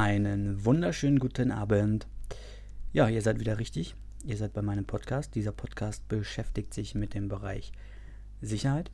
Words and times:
Einen 0.00 0.64
wunderschönen 0.64 1.18
guten 1.18 1.50
Abend. 1.50 2.08
Ja, 2.90 3.10
ihr 3.10 3.20
seid 3.20 3.38
wieder 3.38 3.58
richtig. 3.58 3.94
Ihr 4.24 4.38
seid 4.38 4.54
bei 4.54 4.62
meinem 4.62 4.86
Podcast. 4.86 5.34
Dieser 5.34 5.52
Podcast 5.52 6.08
beschäftigt 6.08 6.72
sich 6.72 6.94
mit 6.94 7.12
dem 7.12 7.28
Bereich 7.28 7.70
Sicherheit, 8.40 8.90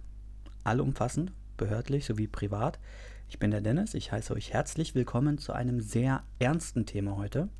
allumfassend, 0.64 1.30
behördlich 1.58 2.06
sowie 2.06 2.26
privat. 2.26 2.80
Ich 3.28 3.38
bin 3.38 3.52
der 3.52 3.60
Dennis. 3.60 3.94
Ich 3.94 4.10
heiße 4.10 4.34
euch 4.34 4.52
herzlich 4.52 4.96
willkommen 4.96 5.38
zu 5.38 5.52
einem 5.52 5.80
sehr 5.80 6.24
ernsten 6.40 6.86
Thema 6.86 7.16
heute. 7.16 7.50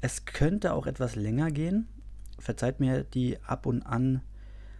Es 0.00 0.24
könnte 0.24 0.72
auch 0.72 0.86
etwas 0.86 1.14
länger 1.14 1.50
gehen. 1.50 1.88
Verzeiht 2.38 2.80
mir 2.80 3.04
die 3.04 3.36
ab 3.42 3.66
und 3.66 3.82
an 3.82 4.22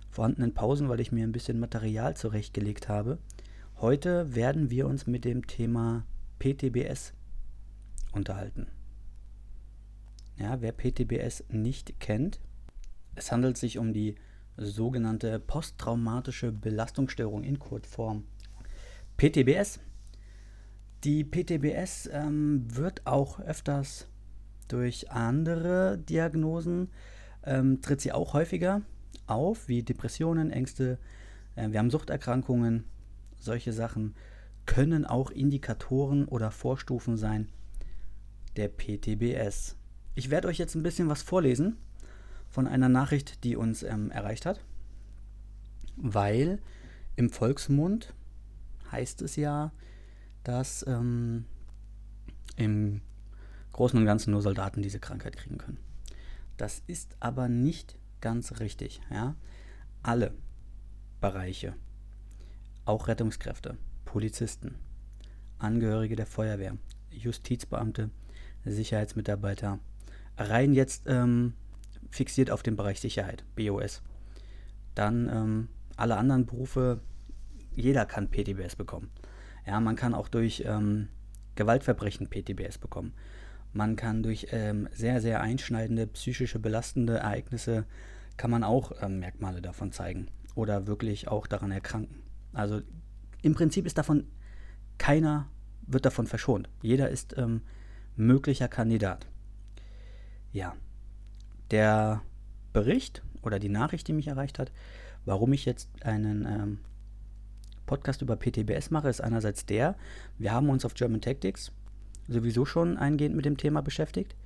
vorhandenen 0.09 0.55
Pausen, 0.55 0.89
weil 0.89 1.01
ich 1.01 1.13
mir 1.13 1.25
ein 1.25 1.33
bisschen 1.33 1.61
Material 1.61 2.17
zurechtgelegt 2.17 2.89
habe. 2.89 3.19
Heute 3.77 4.35
werden 4.35 4.71
wir 4.71 4.87
uns 4.87 5.07
mit 5.07 5.27
dem 5.27 5.47
Thema 5.47 6.07
PTBS 6.39 7.13
unterhalten. 8.13 8.67
Ja, 10.37 10.61
wer 10.61 10.73
PTBS 10.73 11.45
nicht 11.49 12.01
kennt, 12.01 12.41
es 13.15 13.31
handelt 13.31 13.57
sich 13.57 13.79
um 13.79 13.93
die 13.93 14.17
sogenannte 14.57 15.39
posttraumatische 15.39 16.53
Belastungsstörung 16.53 17.43
in 17.43 17.59
Kurzform. 17.59 18.25
PTBS. 19.17 19.81
Die 21.05 21.25
PTBS 21.25 22.09
ähm, 22.13 22.65
wird 22.75 23.07
auch 23.07 23.41
öfters 23.41 24.07
durch 24.69 25.11
andere 25.11 25.99
Diagnosen, 25.99 26.91
ähm, 27.45 27.81
tritt 27.83 28.01
sie 28.01 28.13
auch 28.13 28.35
häufiger 28.35 28.83
auf, 29.27 29.69
wie 29.69 29.83
Depressionen, 29.83 30.51
Ängste, 30.51 30.99
äh, 31.57 31.71
wir 31.71 31.79
haben 31.79 31.91
Suchterkrankungen, 31.91 32.85
solche 33.39 33.73
Sachen 33.73 34.15
können 34.65 35.05
auch 35.05 35.31
Indikatoren 35.31 36.27
oder 36.27 36.51
Vorstufen 36.51 37.17
sein 37.17 37.49
der 38.57 38.69
PTBS. 38.69 39.77
Ich 40.15 40.31
werde 40.31 40.49
euch 40.49 40.59
jetzt 40.59 40.75
ein 40.75 40.83
bisschen 40.83 41.09
was 41.09 41.23
vorlesen 41.23 41.77
von 42.49 42.67
einer 42.67 42.89
Nachricht, 42.89 43.45
die 43.45 43.57
uns 43.57 43.83
ähm, 43.83 44.11
erreicht 44.11 44.45
hat, 44.47 44.61
weil 45.97 46.61
im 47.17 47.31
Volksmund 47.31 48.15
heißt 48.91 49.23
es 49.23 49.37
ja, 49.37 49.73
dass 50.45 50.85
ähm, 50.87 51.47
im 52.57 53.01
Großen 53.73 53.99
und 53.99 54.05
Ganzen 54.05 54.33
nur 54.33 54.43
Soldaten 54.43 54.83
diese 54.83 55.01
Krankheit 55.01 55.37
kriegen 55.37 55.59
können. 55.59 55.79
Das 56.59 56.83
ist 56.87 57.17
aber 57.21 57.49
nicht 57.49 57.97
ganz 58.21 58.61
richtig. 58.61 59.01
Ja? 59.11 59.35
Alle 60.03 60.35
Bereiche, 61.21 61.75
auch 62.85 63.09
Rettungskräfte, 63.09 63.79
Polizisten, 64.05 64.75
Angehörige 65.59 66.17
der 66.17 66.27
Feuerwehr, 66.27 66.77
Justizbeamte, 67.11 68.11
Sicherheitsmitarbeiter, 68.65 69.79
rein 70.37 70.73
jetzt 70.73 71.05
ähm, 71.07 71.55
fixiert 72.11 72.51
auf 72.51 72.63
den 72.63 72.77
Bereich 72.77 73.01
Sicherheit, 73.01 73.45
BOS. 73.57 74.03
Dann 74.95 75.29
ähm, 75.29 75.69
alle 75.97 76.17
anderen 76.17 76.47
Berufe, 76.47 77.01
jeder 77.75 78.07
kann 78.07 78.29
PTBS 78.31 78.77
bekommen. 78.77 79.11
Ja, 79.67 79.81
man 79.81 79.97
kann 79.97 80.15
auch 80.15 80.29
durch 80.29 80.63
ähm, 80.67 81.09
Gewaltverbrechen 81.55 82.29
PTBS 82.29 82.79
bekommen. 82.79 83.15
Man 83.73 83.97
kann 83.97 84.23
durch 84.23 84.49
ähm, 84.51 84.89
sehr, 84.93 85.21
sehr 85.21 85.41
einschneidende, 85.41 86.07
psychische, 86.07 86.59
belastende 86.59 87.19
Ereignisse, 87.19 87.87
kann 88.37 88.51
man 88.51 88.65
auch 88.65 88.93
ähm, 89.01 89.19
Merkmale 89.19 89.63
davon 89.63 89.93
zeigen 89.93 90.29
oder 90.55 90.87
wirklich 90.87 91.29
auch 91.29 91.47
daran 91.47 91.71
erkranken. 91.71 92.23
Also 92.53 92.83
im 93.41 93.55
Prinzip 93.55 93.87
ist 93.87 93.99
davon 93.99 94.27
keiner 94.99 95.49
wird 95.87 96.05
davon 96.07 96.27
verschont. 96.27 96.69
Jeder 96.83 97.09
ist 97.09 97.37
ähm, 97.37 97.63
möglicher 98.17 98.69
Kandidat. 98.69 99.27
Ja, 100.53 100.75
der 101.71 102.23
Bericht 102.73 103.23
oder 103.43 103.59
die 103.59 103.69
Nachricht, 103.69 104.09
die 104.09 104.13
mich 104.13 104.29
erreicht 104.29 104.59
hat, 104.59 104.73
warum 105.25 105.53
ich 105.53 105.65
jetzt 105.65 105.89
einen 106.03 106.47
ähm, 106.47 106.79
Podcast 107.87 108.23
über 108.23 108.37
PTBS 108.37 108.91
mache, 108.91 109.09
ist 109.09 109.21
einerseits 109.21 109.67
der, 109.67 109.97
wir 110.39 110.53
haben 110.53 110.69
uns 110.69 110.85
auf 110.85 110.95
German 110.95 111.21
Tactics 111.21 111.73
sowieso 112.29 112.65
schon 112.65 112.97
eingehend 112.97 113.35
mit 113.35 113.45
dem 113.45 113.57
Thema 113.57 113.83
beschäftigt. 113.83 114.37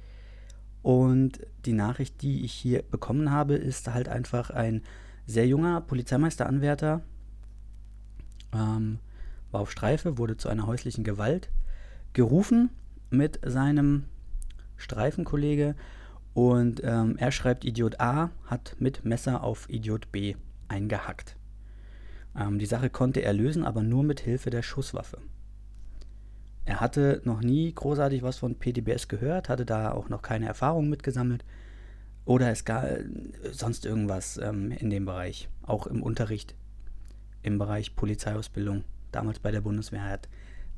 Und 0.83 1.41
die 1.65 1.73
Nachricht, 1.73 2.23
die 2.23 2.45
ich 2.45 2.53
hier 2.53 2.83
bekommen 2.83 3.31
habe, 3.31 3.55
ist 3.55 3.93
halt 3.93 4.09
einfach 4.09 4.51
ein 4.51 4.83
sehr 5.27 5.47
junger 5.47 5.81
Polizeimeisteranwärter, 5.81 7.03
ähm, 8.53 9.01
war 9.51 9.61
auf 9.61 9.71
Streife, 9.71 10.19
wurde 10.19 10.37
zu 10.37 10.49
einer 10.49 10.67
häuslichen 10.67 11.03
Gewalt 11.03 11.51
gerufen 12.13 12.71
mit 13.17 13.41
seinem 13.45 14.05
Streifenkollege 14.77 15.75
und 16.35 16.83
ähm, 16.85 17.17
er 17.17 17.33
schreibt, 17.33 17.65
Idiot 17.65 18.01
A 18.01 18.31
hat 18.45 18.77
mit 18.79 19.05
Messer 19.05 19.43
auf 19.43 19.69
Idiot 19.71 20.13
B 20.13 20.35
eingehackt. 20.69 21.37
Ähm, 22.39 22.59
die 22.59 22.67
Sache 22.67 22.91
konnte 22.91 23.23
er 23.23 23.33
lösen, 23.33 23.65
aber 23.65 23.83
nur 23.83 24.03
mit 24.03 24.21
Hilfe 24.21 24.51
der 24.51 24.63
Schusswaffe. 24.63 25.19
Er 26.67 26.81
hatte 26.81 27.23
noch 27.25 27.41
nie 27.41 27.73
großartig 27.73 28.23
was 28.23 28.39
von 28.39 28.57
PTBS 28.57 29.09
gehört, 29.09 29.49
hatte 29.49 29.65
da 29.65 29.93
auch 29.93 30.09
noch 30.09 30.21
keine 30.21 30.47
Erfahrung 30.47 30.89
mitgesammelt 30.89 31.45
oder 32.27 32.51
es 32.51 32.65
gab 32.65 32.85
sonst 33.53 33.87
irgendwas 33.87 34.37
ähm, 34.37 34.73
in 34.73 34.91
dem 34.91 35.05
Bereich, 35.07 35.49
auch 35.63 35.87
im 35.87 36.03
Unterricht, 36.03 36.57
im 37.43 37.57
Bereich 37.57 37.95
Polizeiausbildung, 37.95 38.85
damals 39.13 39.39
bei 39.39 39.53
der 39.53 39.61
Bundeswehr, 39.61 40.03
hat 40.03 40.29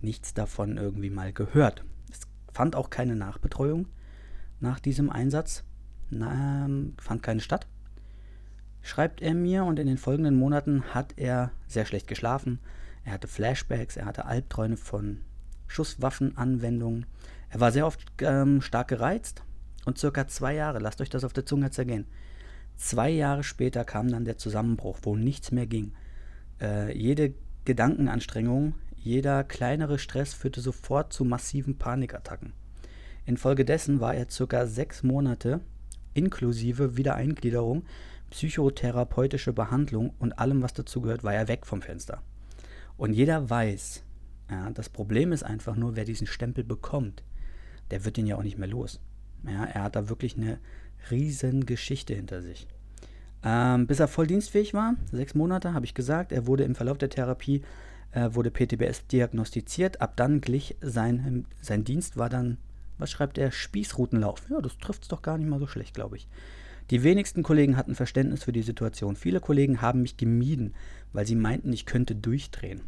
nichts 0.02 0.34
davon 0.34 0.76
irgendwie 0.76 1.08
mal 1.08 1.32
gehört. 1.32 1.84
Fand 2.58 2.74
auch 2.74 2.90
keine 2.90 3.14
Nachbetreuung 3.14 3.86
nach 4.58 4.80
diesem 4.80 5.10
Einsatz, 5.10 5.62
Na, 6.10 6.68
fand 7.00 7.22
keine 7.22 7.40
statt. 7.40 7.68
Schreibt 8.82 9.22
er 9.22 9.32
mir 9.34 9.62
und 9.62 9.78
in 9.78 9.86
den 9.86 9.96
folgenden 9.96 10.36
Monaten 10.36 10.82
hat 10.92 11.14
er 11.18 11.52
sehr 11.68 11.86
schlecht 11.86 12.08
geschlafen. 12.08 12.58
Er 13.04 13.12
hatte 13.12 13.28
Flashbacks, 13.28 13.96
er 13.96 14.06
hatte 14.06 14.24
Albträume 14.24 14.76
von 14.76 15.20
Schusswaffenanwendungen. 15.68 17.06
Er 17.48 17.60
war 17.60 17.70
sehr 17.70 17.86
oft 17.86 18.00
ähm, 18.22 18.60
stark 18.60 18.88
gereizt 18.88 19.44
und 19.84 19.96
circa 19.96 20.26
zwei 20.26 20.56
Jahre, 20.56 20.80
lasst 20.80 21.00
euch 21.00 21.10
das 21.10 21.22
auf 21.22 21.32
der 21.32 21.46
Zunge 21.46 21.70
zergehen, 21.70 22.08
zwei 22.74 23.08
Jahre 23.08 23.44
später 23.44 23.84
kam 23.84 24.08
dann 24.08 24.24
der 24.24 24.36
Zusammenbruch, 24.36 24.98
wo 25.02 25.14
nichts 25.14 25.52
mehr 25.52 25.68
ging. 25.68 25.92
Äh, 26.60 26.92
jede 26.98 27.34
Gedankenanstrengung, 27.64 28.74
jeder 29.08 29.42
kleinere 29.42 29.98
Stress 29.98 30.34
führte 30.34 30.60
sofort 30.60 31.14
zu 31.14 31.24
massiven 31.24 31.78
Panikattacken. 31.78 32.52
Infolgedessen 33.24 34.00
war 34.00 34.14
er 34.14 34.28
circa 34.28 34.66
sechs 34.66 35.02
Monate 35.02 35.60
inklusive 36.12 36.98
Wiedereingliederung, 36.98 37.84
psychotherapeutische 38.30 39.54
Behandlung 39.54 40.12
und 40.18 40.38
allem, 40.38 40.62
was 40.62 40.74
dazugehört, 40.74 41.24
war 41.24 41.32
er 41.32 41.48
weg 41.48 41.64
vom 41.64 41.80
Fenster. 41.80 42.22
Und 42.98 43.14
jeder 43.14 43.48
weiß, 43.48 44.02
ja, 44.50 44.70
das 44.70 44.90
Problem 44.90 45.32
ist 45.32 45.42
einfach 45.42 45.74
nur, 45.76 45.96
wer 45.96 46.04
diesen 46.04 46.26
Stempel 46.26 46.62
bekommt, 46.62 47.22
der 47.90 48.04
wird 48.04 48.18
ihn 48.18 48.26
ja 48.26 48.36
auch 48.36 48.42
nicht 48.42 48.58
mehr 48.58 48.68
los. 48.68 49.00
Ja, 49.46 49.64
er 49.64 49.84
hat 49.84 49.96
da 49.96 50.10
wirklich 50.10 50.36
eine 50.36 50.58
riesen 51.10 51.64
Geschichte 51.64 52.14
hinter 52.14 52.42
sich. 52.42 52.68
Ähm, 53.42 53.86
bis 53.86 54.00
er 54.00 54.08
voll 54.08 54.26
dienstfähig 54.26 54.74
war, 54.74 54.96
sechs 55.12 55.34
Monate, 55.34 55.72
habe 55.72 55.86
ich 55.86 55.94
gesagt, 55.94 56.30
er 56.30 56.46
wurde 56.46 56.64
im 56.64 56.74
Verlauf 56.74 56.98
der 56.98 57.08
Therapie, 57.08 57.62
äh, 58.12 58.30
wurde 58.32 58.50
PTBS 58.50 59.06
diagnostiziert. 59.06 60.00
Ab 60.00 60.14
dann 60.16 60.40
glich 60.40 60.76
sein, 60.80 61.46
sein 61.60 61.84
Dienst 61.84 62.16
war 62.16 62.28
dann, 62.28 62.58
was 62.98 63.10
schreibt 63.10 63.38
er, 63.38 63.52
Spießrutenlauf. 63.52 64.42
Ja, 64.50 64.60
das 64.60 64.78
trifft 64.78 65.02
es 65.02 65.08
doch 65.08 65.22
gar 65.22 65.38
nicht 65.38 65.48
mal 65.48 65.60
so 65.60 65.66
schlecht, 65.66 65.94
glaube 65.94 66.16
ich. 66.16 66.28
Die 66.90 67.02
wenigsten 67.02 67.42
Kollegen 67.42 67.76
hatten 67.76 67.94
Verständnis 67.94 68.44
für 68.44 68.52
die 68.52 68.62
Situation. 68.62 69.14
Viele 69.14 69.40
Kollegen 69.40 69.82
haben 69.82 70.02
mich 70.02 70.16
gemieden, 70.16 70.74
weil 71.12 71.26
sie 71.26 71.34
meinten, 71.34 71.72
ich 71.72 71.84
könnte 71.84 72.14
durchdrehen. 72.14 72.80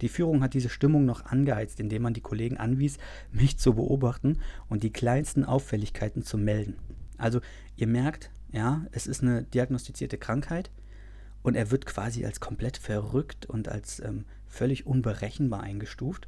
Die 0.00 0.08
Führung 0.08 0.42
hat 0.42 0.54
diese 0.54 0.68
Stimmung 0.68 1.04
noch 1.04 1.26
angeheizt, 1.26 1.78
indem 1.78 2.02
man 2.02 2.14
die 2.14 2.22
Kollegen 2.22 2.56
anwies, 2.56 2.98
mich 3.30 3.58
zu 3.58 3.74
beobachten 3.74 4.38
und 4.68 4.82
die 4.82 4.92
kleinsten 4.92 5.44
Auffälligkeiten 5.44 6.24
zu 6.24 6.38
melden. 6.38 6.76
Also 7.18 7.40
ihr 7.76 7.86
merkt, 7.86 8.30
ja, 8.52 8.84
es 8.90 9.06
ist 9.06 9.22
eine 9.22 9.44
diagnostizierte 9.44 10.18
Krankheit 10.18 10.70
und 11.42 11.56
er 11.56 11.70
wird 11.70 11.86
quasi 11.86 12.24
als 12.24 12.40
komplett 12.40 12.76
verrückt 12.76 13.46
und 13.46 13.68
als 13.68 14.00
ähm, 14.00 14.24
völlig 14.46 14.86
unberechenbar 14.86 15.62
eingestuft. 15.62 16.26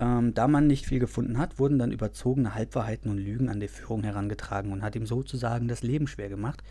Ähm, 0.00 0.34
da 0.34 0.48
man 0.48 0.66
nicht 0.66 0.86
viel 0.86 0.98
gefunden 0.98 1.38
hat, 1.38 1.58
wurden 1.58 1.78
dann 1.78 1.92
überzogene 1.92 2.54
Halbwahrheiten 2.54 3.10
und 3.10 3.18
Lügen 3.18 3.48
an 3.48 3.60
die 3.60 3.68
Führung 3.68 4.02
herangetragen 4.02 4.72
und 4.72 4.82
hat 4.82 4.96
ihm 4.96 5.06
sozusagen 5.06 5.68
das 5.68 5.82
Leben 5.82 6.06
schwer 6.06 6.28
gemacht, 6.28 6.62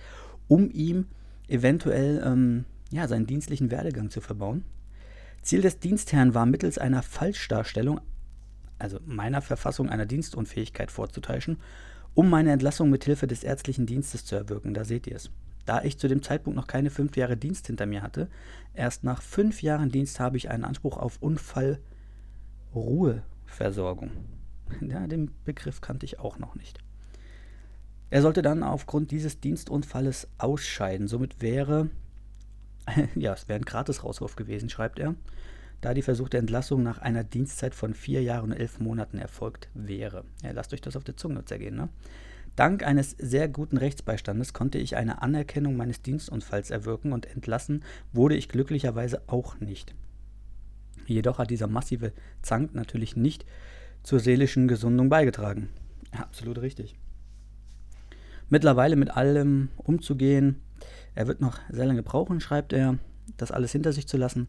um 0.47 0.69
ihm 0.71 1.07
eventuell 1.47 2.21
ähm, 2.25 2.65
ja, 2.91 3.07
seinen 3.07 3.27
dienstlichen 3.27 3.71
Werdegang 3.71 4.09
zu 4.09 4.21
verbauen. 4.21 4.63
Ziel 5.41 5.61
des 5.61 5.79
Dienstherrn 5.79 6.33
war, 6.33 6.45
mittels 6.45 6.77
einer 6.77 7.03
Falschdarstellung, 7.03 7.99
also 8.79 8.99
meiner 9.05 9.41
Verfassung 9.41 9.89
einer 9.89 10.05
Dienstunfähigkeit 10.05 10.91
vorzutäuschen, 10.91 11.57
um 12.13 12.29
meine 12.29 12.51
Entlassung 12.51 12.89
mit 12.89 13.03
Hilfe 13.03 13.27
des 13.27 13.43
ärztlichen 13.43 13.85
Dienstes 13.85 14.25
zu 14.25 14.35
erwirken. 14.35 14.73
Da 14.73 14.85
seht 14.85 15.07
ihr 15.07 15.15
es. 15.15 15.31
Da 15.65 15.83
ich 15.83 15.97
zu 15.97 16.07
dem 16.07 16.21
Zeitpunkt 16.21 16.57
noch 16.57 16.67
keine 16.67 16.89
fünf 16.89 17.15
Jahre 17.15 17.37
Dienst 17.37 17.67
hinter 17.67 17.85
mir 17.85 18.01
hatte, 18.01 18.27
erst 18.73 19.03
nach 19.03 19.21
fünf 19.21 19.61
Jahren 19.61 19.89
Dienst 19.89 20.19
habe 20.19 20.37
ich 20.37 20.49
einen 20.49 20.65
Anspruch 20.65 20.97
auf 20.97 21.21
Unfallruheversorgung. 21.21 24.11
Ja, 24.81 25.05
den 25.05 25.29
Begriff 25.45 25.81
kannte 25.81 26.05
ich 26.05 26.19
auch 26.19 26.39
noch 26.39 26.55
nicht. 26.55 26.79
Er 28.09 28.23
sollte 28.23 28.41
dann 28.41 28.63
aufgrund 28.63 29.11
dieses 29.11 29.39
Dienstunfalles 29.39 30.29
ausscheiden. 30.39 31.07
Somit 31.07 31.41
wäre, 31.41 31.91
ja, 33.15 33.33
es 33.33 33.47
wäre 33.47 33.59
ein 33.59 33.65
Gratis-Rauswurf 33.65 34.35
gewesen, 34.35 34.69
schreibt 34.69 34.97
er, 34.97 35.15
da 35.81 35.93
die 35.93 36.01
versuchte 36.01 36.37
Entlassung 36.37 36.81
nach 36.81 36.99
einer 36.99 37.23
Dienstzeit 37.23 37.75
von 37.75 37.93
vier 37.93 38.23
Jahren 38.23 38.51
und 38.51 38.57
elf 38.57 38.79
Monaten 38.79 39.17
erfolgt 39.17 39.69
wäre. 39.73 40.23
Ja, 40.41 40.51
lasst 40.51 40.73
euch 40.73 40.81
das 40.81 40.95
auf 40.95 41.03
der 41.03 41.17
Zunge 41.17 41.45
zergehen, 41.45 41.75
ne? 41.75 41.89
Dank 42.55 42.83
eines 42.83 43.11
sehr 43.11 43.47
guten 43.47 43.77
Rechtsbeistandes 43.77 44.53
konnte 44.53 44.77
ich 44.77 44.95
eine 44.95 45.21
Anerkennung 45.23 45.75
meines 45.75 46.03
Dienstunfalls 46.03 46.69
erwirken 46.69 47.11
und 47.11 47.25
entlassen 47.25 47.83
wurde 48.11 48.35
ich 48.35 48.47
glücklicherweise 48.47 49.23
auch 49.27 49.59
nicht. 49.59 49.95
Jedoch 51.07 51.39
hat 51.39 51.49
dieser 51.49 51.67
massive 51.67 52.13
Zank 52.41 52.75
natürlich 52.75 53.15
nicht 53.15 53.45
zur 54.03 54.19
seelischen 54.19 54.67
Gesundung 54.67 55.09
beigetragen. 55.09 55.69
absolut 56.11 56.61
richtig. 56.61 56.95
Mittlerweile 58.49 58.95
mit 58.97 59.09
allem 59.09 59.69
umzugehen, 59.77 60.61
er 61.15 61.27
wird 61.27 61.41
noch 61.41 61.59
sehr 61.69 61.85
lange 61.85 62.03
brauchen, 62.03 62.39
schreibt 62.39 62.71
er, 62.71 62.99
das 63.37 63.51
alles 63.51 63.71
hinter 63.71 63.93
sich 63.93 64.07
zu 64.07 64.17
lassen. 64.17 64.47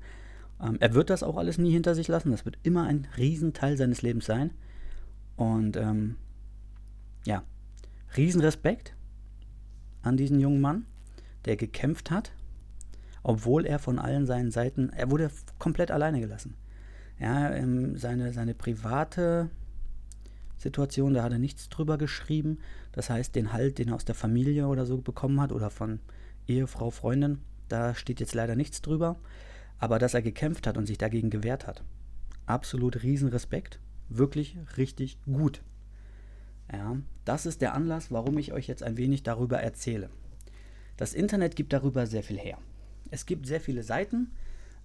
Ähm, 0.60 0.76
er 0.80 0.94
wird 0.94 1.08
das 1.08 1.22
auch 1.22 1.38
alles 1.38 1.56
nie 1.56 1.70
hinter 1.70 1.94
sich 1.94 2.08
lassen, 2.08 2.32
das 2.32 2.44
wird 2.44 2.58
immer 2.64 2.84
ein 2.84 3.06
Riesenteil 3.16 3.78
seines 3.78 4.02
Lebens 4.02 4.26
sein. 4.26 4.50
Und 5.36 5.76
ähm, 5.76 6.16
ja, 7.24 7.44
Riesenrespekt 8.16 8.94
an 10.02 10.16
diesen 10.16 10.40
jungen 10.40 10.60
Mann, 10.60 10.86
der 11.44 11.56
gekämpft 11.56 12.10
hat 12.10 12.32
obwohl 13.24 13.64
er 13.64 13.78
von 13.80 13.98
allen 13.98 14.26
seinen 14.26 14.52
Seiten, 14.52 14.90
er 14.90 15.10
wurde 15.10 15.30
komplett 15.58 15.90
alleine 15.90 16.20
gelassen. 16.20 16.54
Ja, 17.18 17.52
ähm, 17.52 17.96
seine, 17.96 18.32
seine 18.32 18.54
private 18.54 19.48
Situation, 20.58 21.14
da 21.14 21.22
hat 21.22 21.32
er 21.32 21.38
nichts 21.38 21.70
drüber 21.70 21.96
geschrieben. 21.96 22.58
Das 22.92 23.08
heißt, 23.08 23.34
den 23.34 23.52
Halt, 23.52 23.78
den 23.78 23.88
er 23.88 23.94
aus 23.94 24.04
der 24.04 24.14
Familie 24.14 24.68
oder 24.68 24.84
so 24.84 24.98
bekommen 24.98 25.40
hat 25.40 25.52
oder 25.52 25.70
von 25.70 26.00
Ehefrau, 26.46 26.90
Freundin, 26.90 27.38
da 27.68 27.94
steht 27.94 28.20
jetzt 28.20 28.34
leider 28.34 28.56
nichts 28.56 28.82
drüber. 28.82 29.16
Aber 29.78 29.98
dass 29.98 30.12
er 30.12 30.22
gekämpft 30.22 30.66
hat 30.66 30.76
und 30.76 30.86
sich 30.86 30.98
dagegen 30.98 31.30
gewehrt 31.30 31.66
hat, 31.66 31.82
absolut 32.44 33.02
Riesenrespekt. 33.02 33.80
Wirklich 34.10 34.58
richtig 34.76 35.16
gut. 35.24 35.62
Ja, 36.72 36.96
das 37.24 37.46
ist 37.46 37.62
der 37.62 37.74
Anlass, 37.74 38.10
warum 38.10 38.36
ich 38.38 38.52
euch 38.52 38.66
jetzt 38.66 38.82
ein 38.82 38.96
wenig 38.96 39.22
darüber 39.22 39.60
erzähle. 39.60 40.10
Das 40.96 41.14
Internet 41.14 41.54
gibt 41.56 41.72
darüber 41.72 42.06
sehr 42.06 42.22
viel 42.22 42.38
her. 42.38 42.58
Es 43.10 43.26
gibt 43.26 43.46
sehr 43.46 43.60
viele 43.60 43.82
Seiten. 43.82 44.30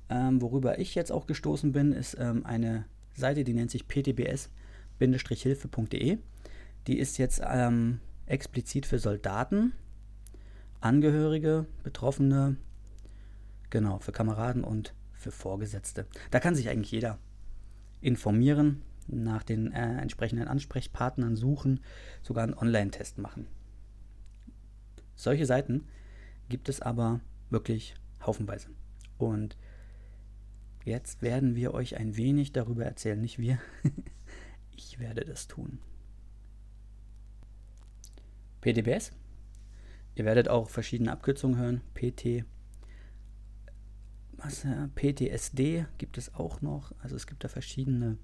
Ähm, 0.09 0.41
worüber 0.41 0.79
ich 0.79 0.95
jetzt 0.95 1.11
auch 1.11 1.27
gestoßen 1.27 1.71
bin, 1.71 1.91
ist 1.91 2.17
ähm, 2.19 2.43
eine 2.45 2.85
Seite, 3.13 3.43
die 3.43 3.53
nennt 3.53 3.69
sich 3.71 3.87
ptbs-hilfe.de. 3.87 6.17
Die 6.87 6.97
ist 6.97 7.17
jetzt 7.17 7.41
ähm, 7.45 7.99
explizit 8.25 8.85
für 8.85 8.99
Soldaten, 8.99 9.73
Angehörige, 10.81 11.65
Betroffene, 11.83 12.55
genau, 13.69 13.99
für 13.99 14.11
Kameraden 14.11 14.63
und 14.63 14.93
für 15.13 15.31
Vorgesetzte. 15.31 16.07
Da 16.31 16.39
kann 16.39 16.55
sich 16.55 16.69
eigentlich 16.69 16.91
jeder 16.91 17.19
informieren, 18.01 18.81
nach 19.11 19.44
den 19.44 19.71
äh, 19.71 20.01
entsprechenden 20.01 20.47
Ansprechpartnern 20.47 21.35
suchen, 21.35 21.81
sogar 22.21 22.44
einen 22.44 22.53
Online-Test 22.53 23.17
machen. 23.17 23.47
Solche 25.15 25.45
Seiten 25.45 25.85
gibt 26.47 26.69
es 26.69 26.81
aber 26.81 27.19
wirklich 27.50 27.95
haufenweise. 28.25 28.69
Und 29.17 29.57
jetzt 30.85 31.21
werden 31.21 31.56
wir 31.56 31.73
euch 31.73 31.97
ein 31.97 32.15
wenig 32.15 32.53
darüber 32.53 32.85
erzählen. 32.85 33.19
Nicht 33.19 33.39
wir, 33.39 33.59
ich 34.75 35.00
werde 35.00 35.25
das 35.25 35.47
tun. 35.47 35.79
PTBS. 38.61 39.11
Ihr 40.15 40.25
werdet 40.25 40.50
auch 40.50 40.69
verschiedene 40.69 41.11
Abkürzungen 41.11 41.57
hören. 41.57 41.81
PT. 41.94 42.45
Was, 44.33 44.65
äh, 44.65 44.88
PTSD 44.95 45.85
gibt 45.97 46.17
es 46.17 46.33
auch 46.33 46.61
noch. 46.61 46.94
Also 47.00 47.15
es 47.15 47.27
gibt 47.27 47.44
da 47.44 47.47
verschiedene 47.47 48.17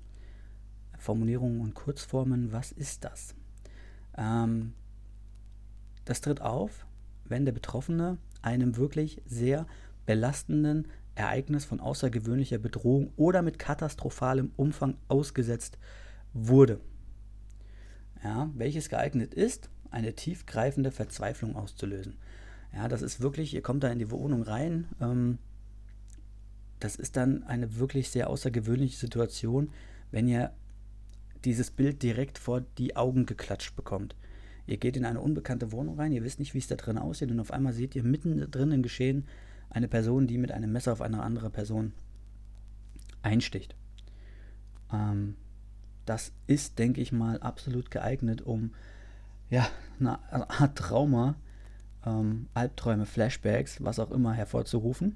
Formulierungen 0.97 1.61
und 1.61 1.73
Kurzformen. 1.73 2.51
Was 2.51 2.71
ist 2.71 3.03
das? 3.03 3.35
Ähm, 4.17 4.73
das 6.05 6.21
tritt 6.21 6.41
auf, 6.41 6.85
wenn 7.25 7.45
der 7.45 7.51
Betroffene 7.51 8.17
einem 8.41 8.77
wirklich 8.77 9.21
sehr 9.25 9.65
belastenden 10.05 10.87
Ereignis 11.15 11.65
von 11.65 11.79
außergewöhnlicher 11.79 12.57
Bedrohung 12.57 13.11
oder 13.15 13.41
mit 13.41 13.57
katastrophalem 13.57 14.51
Umfang 14.55 14.97
ausgesetzt 15.07 15.77
wurde. 16.33 16.79
Ja, 18.23 18.49
welches 18.53 18.89
geeignet 18.89 19.33
ist, 19.33 19.69
eine 19.91 20.13
tiefgreifende 20.13 20.91
Verzweiflung 20.91 21.55
auszulösen. 21.55 22.17
Ja, 22.73 22.87
das 22.87 23.01
ist 23.01 23.21
wirklich, 23.21 23.53
ihr 23.53 23.61
kommt 23.61 23.83
da 23.83 23.89
in 23.89 23.99
die 23.99 24.11
Wohnung 24.11 24.43
rein, 24.43 24.87
ähm, 24.99 25.37
das 26.79 26.97
ist 26.97 27.15
dann 27.15 27.43
eine 27.43 27.77
wirklich 27.77 28.09
sehr 28.09 28.29
außergewöhnliche 28.29 28.97
Situation, 28.97 29.71
wenn 30.11 30.27
ihr 30.27 30.51
dieses 31.45 31.71
Bild 31.71 32.03
direkt 32.03 32.37
vor 32.37 32.61
die 32.77 32.95
Augen 32.95 33.25
geklatscht 33.25 33.75
bekommt. 33.75 34.15
Ihr 34.67 34.77
geht 34.77 34.97
in 34.97 35.05
eine 35.05 35.21
unbekannte 35.21 35.71
Wohnung 35.71 35.99
rein, 35.99 36.11
ihr 36.11 36.23
wisst 36.23 36.39
nicht, 36.39 36.53
wie 36.53 36.59
es 36.59 36.67
da 36.67 36.75
drin 36.75 36.97
aussieht 36.97 37.31
und 37.31 37.39
auf 37.39 37.51
einmal 37.51 37.73
seht 37.73 37.95
ihr 37.95 38.03
mitten 38.03 38.49
drin 38.49 38.71
im 38.71 38.81
Geschehen 38.81 39.25
eine 39.69 39.87
Person, 39.87 40.27
die 40.27 40.37
mit 40.37 40.51
einem 40.51 40.71
Messer 40.71 40.93
auf 40.93 41.01
eine 41.01 41.21
andere 41.21 41.49
Person 41.49 41.93
einsticht. 43.21 43.75
Ähm, 44.91 45.35
das 46.05 46.31
ist, 46.47 46.79
denke 46.79 47.01
ich 47.01 47.11
mal, 47.11 47.39
absolut 47.39 47.91
geeignet, 47.91 48.41
um 48.41 48.71
ja, 49.49 49.67
eine 49.99 50.19
Art 50.49 50.77
Trauma, 50.77 51.35
ähm, 52.05 52.47
Albträume, 52.53 53.05
Flashbacks, 53.05 53.83
was 53.83 53.99
auch 53.99 54.11
immer 54.11 54.33
hervorzurufen. 54.33 55.15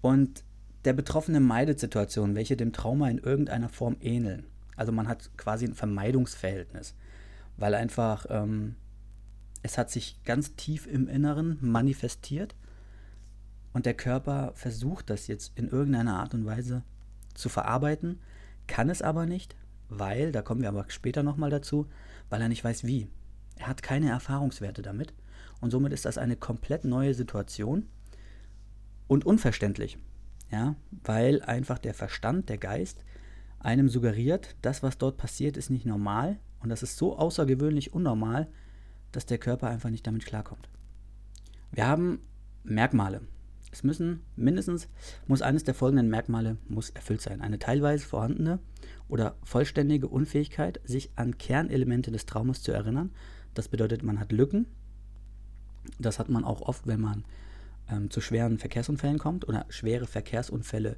Und 0.00 0.44
der 0.84 0.92
Betroffene 0.92 1.40
meidet 1.40 1.80
Situationen, 1.80 2.36
welche 2.36 2.56
dem 2.56 2.72
Trauma 2.72 3.08
in 3.08 3.18
irgendeiner 3.18 3.68
Form 3.68 3.96
ähneln. 4.00 4.44
Also 4.76 4.92
man 4.92 5.08
hat 5.08 5.30
quasi 5.36 5.64
ein 5.64 5.74
Vermeidungsverhältnis, 5.74 6.94
weil 7.56 7.74
einfach 7.74 8.26
ähm, 8.28 8.76
es 9.62 9.78
hat 9.78 9.90
sich 9.90 10.22
ganz 10.24 10.56
tief 10.56 10.86
im 10.86 11.08
Inneren 11.08 11.58
manifestiert 11.60 12.54
und 13.72 13.86
der 13.86 13.94
Körper 13.94 14.52
versucht 14.54 15.10
das 15.10 15.26
jetzt 15.26 15.52
in 15.56 15.68
irgendeiner 15.68 16.18
Art 16.18 16.34
und 16.34 16.44
Weise 16.44 16.82
zu 17.34 17.48
verarbeiten, 17.48 18.20
kann 18.66 18.90
es 18.90 19.02
aber 19.02 19.26
nicht, 19.26 19.56
weil, 19.88 20.32
da 20.32 20.42
kommen 20.42 20.62
wir 20.62 20.68
aber 20.68 20.84
später 20.88 21.22
nochmal 21.22 21.50
dazu, 21.50 21.86
weil 22.30 22.42
er 22.42 22.48
nicht 22.48 22.64
weiß 22.64 22.84
wie. 22.84 23.08
Er 23.56 23.68
hat 23.68 23.82
keine 23.82 24.10
Erfahrungswerte 24.10 24.82
damit 24.82 25.14
und 25.60 25.70
somit 25.70 25.92
ist 25.92 26.04
das 26.04 26.18
eine 26.18 26.36
komplett 26.36 26.84
neue 26.84 27.14
Situation 27.14 27.88
und 29.06 29.24
unverständlich. 29.24 29.98
Ja, 30.54 30.76
weil 31.02 31.42
einfach 31.42 31.80
der 31.80 31.94
Verstand, 31.94 32.48
der 32.48 32.58
Geist 32.58 33.04
einem 33.58 33.88
suggeriert, 33.88 34.54
das, 34.62 34.84
was 34.84 34.98
dort 34.98 35.16
passiert, 35.16 35.56
ist 35.56 35.68
nicht 35.68 35.84
normal 35.84 36.38
und 36.60 36.68
das 36.68 36.84
ist 36.84 36.96
so 36.96 37.18
außergewöhnlich 37.18 37.92
unnormal, 37.92 38.46
dass 39.10 39.26
der 39.26 39.38
Körper 39.38 39.66
einfach 39.66 39.90
nicht 39.90 40.06
damit 40.06 40.24
klarkommt. 40.26 40.68
Wir 41.72 41.88
haben 41.88 42.20
Merkmale. 42.62 43.22
Es 43.72 43.82
müssen 43.82 44.20
mindestens, 44.36 44.86
muss 45.26 45.42
eines 45.42 45.64
der 45.64 45.74
folgenden 45.74 46.08
Merkmale 46.08 46.56
muss 46.68 46.90
erfüllt 46.90 47.20
sein. 47.20 47.40
Eine 47.40 47.58
teilweise 47.58 48.06
vorhandene 48.06 48.60
oder 49.08 49.34
vollständige 49.42 50.06
Unfähigkeit, 50.06 50.80
sich 50.84 51.10
an 51.16 51.36
Kernelemente 51.36 52.12
des 52.12 52.26
Traumas 52.26 52.62
zu 52.62 52.70
erinnern. 52.70 53.10
Das 53.54 53.66
bedeutet, 53.66 54.04
man 54.04 54.20
hat 54.20 54.30
Lücken. 54.30 54.66
Das 55.98 56.20
hat 56.20 56.28
man 56.28 56.44
auch 56.44 56.60
oft, 56.60 56.86
wenn 56.86 57.00
man 57.00 57.24
ähm, 57.90 58.10
zu 58.10 58.20
schweren 58.20 58.58
Verkehrsunfällen 58.58 59.18
kommt 59.18 59.48
oder 59.48 59.66
schwere 59.68 60.06
Verkehrsunfälle 60.06 60.96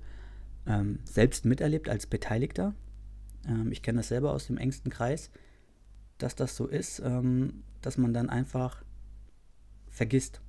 ähm, 0.66 0.98
selbst 1.04 1.44
miterlebt 1.44 1.88
als 1.88 2.06
Beteiligter. 2.06 2.74
Ähm, 3.46 3.72
ich 3.72 3.82
kenne 3.82 3.98
das 3.98 4.08
selber 4.08 4.32
aus 4.32 4.46
dem 4.46 4.58
engsten 4.58 4.90
Kreis, 4.90 5.30
dass 6.18 6.34
das 6.34 6.56
so 6.56 6.66
ist. 6.66 7.00
Ähm, 7.04 7.62
dass 7.86 7.98
man 7.98 8.12
dann 8.12 8.28
einfach 8.28 8.82
vergisst. 9.88 10.40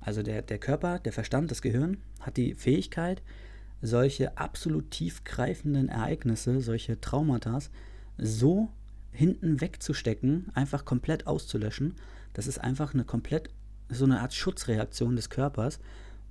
Also 0.00 0.22
der, 0.22 0.40
der 0.40 0.58
Körper, 0.58 1.00
der 1.00 1.12
Verstand, 1.12 1.50
das 1.50 1.62
Gehirn 1.62 1.98
hat 2.20 2.36
die 2.36 2.54
Fähigkeit, 2.54 3.22
solche 3.82 4.38
absolut 4.38 4.92
tiefgreifenden 4.92 5.88
Ereignisse, 5.88 6.60
solche 6.60 7.00
Traumata, 7.00 7.58
so 8.18 8.68
hinten 9.10 9.60
wegzustecken, 9.60 10.52
einfach 10.54 10.84
komplett 10.84 11.26
auszulöschen. 11.26 11.96
Das 12.34 12.46
ist 12.46 12.58
einfach 12.58 12.94
eine 12.94 13.04
komplett, 13.04 13.50
so 13.88 14.04
eine 14.04 14.20
Art 14.20 14.34
Schutzreaktion 14.34 15.16
des 15.16 15.30
Körpers, 15.30 15.80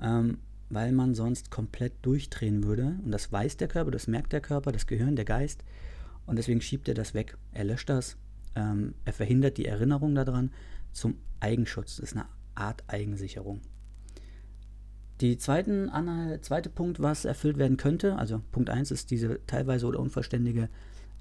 ähm, 0.01 0.39
weil 0.69 0.91
man 0.91 1.13
sonst 1.13 1.51
komplett 1.51 1.93
durchdrehen 2.01 2.63
würde. 2.63 2.95
Und 3.03 3.11
das 3.11 3.31
weiß 3.31 3.57
der 3.57 3.67
Körper, 3.67 3.91
das 3.91 4.07
merkt 4.07 4.33
der 4.33 4.41
Körper, 4.41 4.71
das 4.71 4.87
Gehirn, 4.87 5.15
der 5.15 5.25
Geist. 5.25 5.63
Und 6.25 6.37
deswegen 6.37 6.61
schiebt 6.61 6.87
er 6.87 6.95
das 6.95 7.13
weg. 7.13 7.37
Er 7.51 7.65
löscht 7.65 7.89
das, 7.89 8.17
ähm, 8.55 8.95
er 9.05 9.13
verhindert 9.13 9.57
die 9.57 9.65
Erinnerung 9.65 10.15
daran 10.15 10.51
zum 10.91 11.15
Eigenschutz. 11.39 11.97
Das 11.97 12.11
ist 12.11 12.15
eine 12.15 12.25
Art 12.55 12.83
Eigensicherung. 12.87 13.61
Die 15.21 15.37
zweiten, 15.37 15.89
zweite 16.41 16.69
Punkt, 16.69 16.99
was 16.99 17.23
erfüllt 17.23 17.57
werden 17.57 17.77
könnte, 17.77 18.17
also 18.17 18.41
Punkt 18.51 18.69
1 18.69 18.91
ist 18.91 19.11
diese 19.11 19.39
teilweise 19.45 19.85
oder 19.85 19.99
unvollständige 19.99 20.69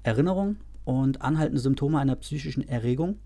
Erinnerung 0.01 0.57
und 0.83 1.21
anhaltende 1.21 1.61
Symptome 1.61 1.99
einer 1.99 2.15
psychischen 2.15 2.67
Erregung. 2.67 3.19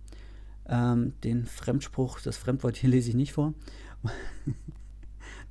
Ähm, 0.67 1.13
den 1.23 1.45
Fremdspruch, 1.45 2.19
das 2.21 2.37
Fremdwort 2.37 2.77
hier 2.77 2.89
lese 2.89 3.09
ich 3.09 3.15
nicht 3.15 3.33
vor. 3.33 3.53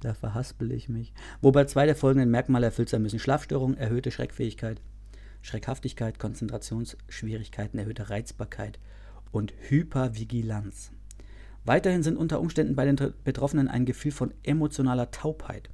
da 0.00 0.14
verhaspel 0.14 0.73
ich 0.73 0.88
mich. 0.88 1.12
Wobei 1.40 1.64
zwei 1.64 1.87
der 1.87 1.96
folgenden 1.96 2.30
Merkmale 2.30 2.66
erfüllt 2.66 2.88
sein 2.88 3.02
müssen: 3.02 3.18
Schlafstörung, 3.18 3.75
erhöhte 3.75 4.11
Schreckfähigkeit, 4.11 4.80
Schreckhaftigkeit, 5.42 6.18
Konzentrationsschwierigkeiten, 6.18 7.78
erhöhte 7.78 8.11
Reizbarkeit 8.11 8.78
und 9.32 9.54
Hypervigilanz. 9.68 10.92
Weiterhin 11.64 12.02
sind 12.02 12.16
unter 12.16 12.40
Umständen 12.40 12.76
bei 12.76 12.85
den 12.85 12.96
Betroffenen 13.25 13.68
ein 13.68 13.87
Gefühl 13.87 14.12
von 14.12 14.32
emotionaler 14.44 15.11
Taubheit. 15.11 15.70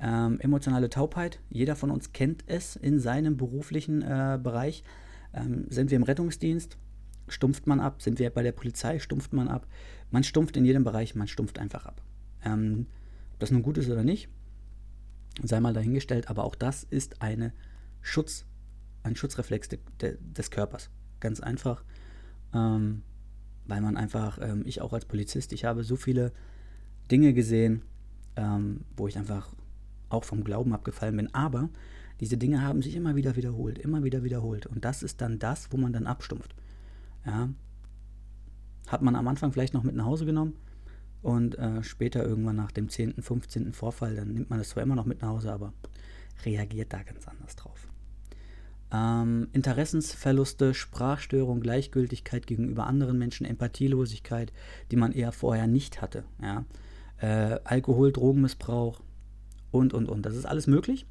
Ähm, 0.00 0.38
emotionale 0.40 0.90
Taubheit, 0.90 1.40
jeder 1.48 1.74
von 1.74 1.90
uns 1.90 2.12
kennt 2.12 2.44
es 2.46 2.76
in 2.76 3.00
seinem 3.00 3.36
beruflichen 3.36 4.02
äh, 4.02 4.38
Bereich. 4.40 4.84
Ähm, 5.32 5.66
sind 5.70 5.90
wir 5.90 5.96
im 5.96 6.04
Rettungsdienst, 6.04 6.76
stumpft 7.30 7.66
man 7.66 7.80
ab. 7.80 8.02
Sind 8.02 8.18
wir 8.18 8.30
bei 8.30 8.42
der 8.42 8.52
Polizei, 8.52 8.98
stumpft 8.98 9.32
man 9.32 9.48
ab. 9.48 9.66
Man 10.10 10.24
stumpft 10.24 10.56
in 10.56 10.64
jedem 10.64 10.84
Bereich, 10.84 11.14
man 11.14 11.28
stumpft 11.28 11.58
einfach 11.58 11.86
ab. 11.86 12.02
Ähm, 12.44 12.86
ob 13.32 13.40
das 13.40 13.50
nun 13.50 13.62
gut 13.62 13.78
ist 13.78 13.90
oder 13.90 14.04
nicht, 14.04 14.28
sei 15.42 15.60
mal 15.60 15.74
dahingestellt, 15.74 16.28
aber 16.28 16.44
auch 16.44 16.54
das 16.54 16.84
ist 16.84 17.22
eine 17.22 17.52
Schutz, 18.00 18.46
ein 19.02 19.16
Schutzreflex 19.16 19.68
de, 19.68 19.78
de, 20.00 20.18
des 20.20 20.50
Körpers. 20.50 20.90
Ganz 21.20 21.40
einfach, 21.40 21.84
ähm, 22.54 23.02
weil 23.66 23.80
man 23.80 23.96
einfach, 23.96 24.38
ähm, 24.40 24.62
ich 24.64 24.80
auch 24.80 24.92
als 24.92 25.04
Polizist, 25.04 25.52
ich 25.52 25.64
habe 25.64 25.84
so 25.84 25.96
viele 25.96 26.32
Dinge 27.10 27.34
gesehen, 27.34 27.82
ähm, 28.36 28.84
wo 28.96 29.08
ich 29.08 29.18
einfach 29.18 29.52
auch 30.08 30.24
vom 30.24 30.44
Glauben 30.44 30.72
abgefallen 30.72 31.16
bin. 31.16 31.34
Aber 31.34 31.68
diese 32.20 32.36
Dinge 32.36 32.62
haben 32.62 32.82
sich 32.82 32.96
immer 32.96 33.16
wieder 33.16 33.36
wiederholt, 33.36 33.78
immer 33.78 34.02
wieder 34.02 34.24
wiederholt. 34.24 34.66
Und 34.66 34.84
das 34.84 35.02
ist 35.02 35.20
dann 35.20 35.38
das, 35.38 35.70
wo 35.70 35.76
man 35.76 35.92
dann 35.92 36.06
abstumpft. 36.06 36.54
Ja. 37.26 37.48
Hat 38.86 39.02
man 39.02 39.16
am 39.16 39.28
Anfang 39.28 39.52
vielleicht 39.52 39.74
noch 39.74 39.82
mit 39.82 39.94
nach 39.94 40.06
Hause 40.06 40.24
genommen 40.24 40.54
und 41.22 41.58
äh, 41.58 41.82
später 41.82 42.24
irgendwann 42.24 42.56
nach 42.56 42.72
dem 42.72 42.88
10., 42.88 43.22
15. 43.22 43.72
Vorfall, 43.72 44.16
dann 44.16 44.32
nimmt 44.32 44.50
man 44.50 44.58
das 44.58 44.70
zwar 44.70 44.82
immer 44.82 44.94
noch 44.94 45.04
mit 45.04 45.20
nach 45.20 45.28
Hause, 45.28 45.52
aber 45.52 45.72
reagiert 46.44 46.92
da 46.92 47.02
ganz 47.02 47.28
anders 47.28 47.56
drauf. 47.56 47.88
Ähm, 48.90 49.48
Interessensverluste, 49.52 50.72
Sprachstörung, 50.72 51.60
Gleichgültigkeit 51.60 52.46
gegenüber 52.46 52.86
anderen 52.86 53.18
Menschen, 53.18 53.44
Empathielosigkeit, 53.44 54.52
die 54.90 54.96
man 54.96 55.12
eher 55.12 55.32
vorher 55.32 55.66
nicht 55.66 56.00
hatte. 56.00 56.24
Ja? 56.40 56.64
Äh, 57.18 57.60
Alkohol, 57.64 58.12
Drogenmissbrauch, 58.12 59.02
und, 59.70 59.94
und, 59.94 60.08
und. 60.08 60.22
Das 60.22 60.36
ist 60.36 60.46
alles 60.46 60.66
möglich. 60.66 61.06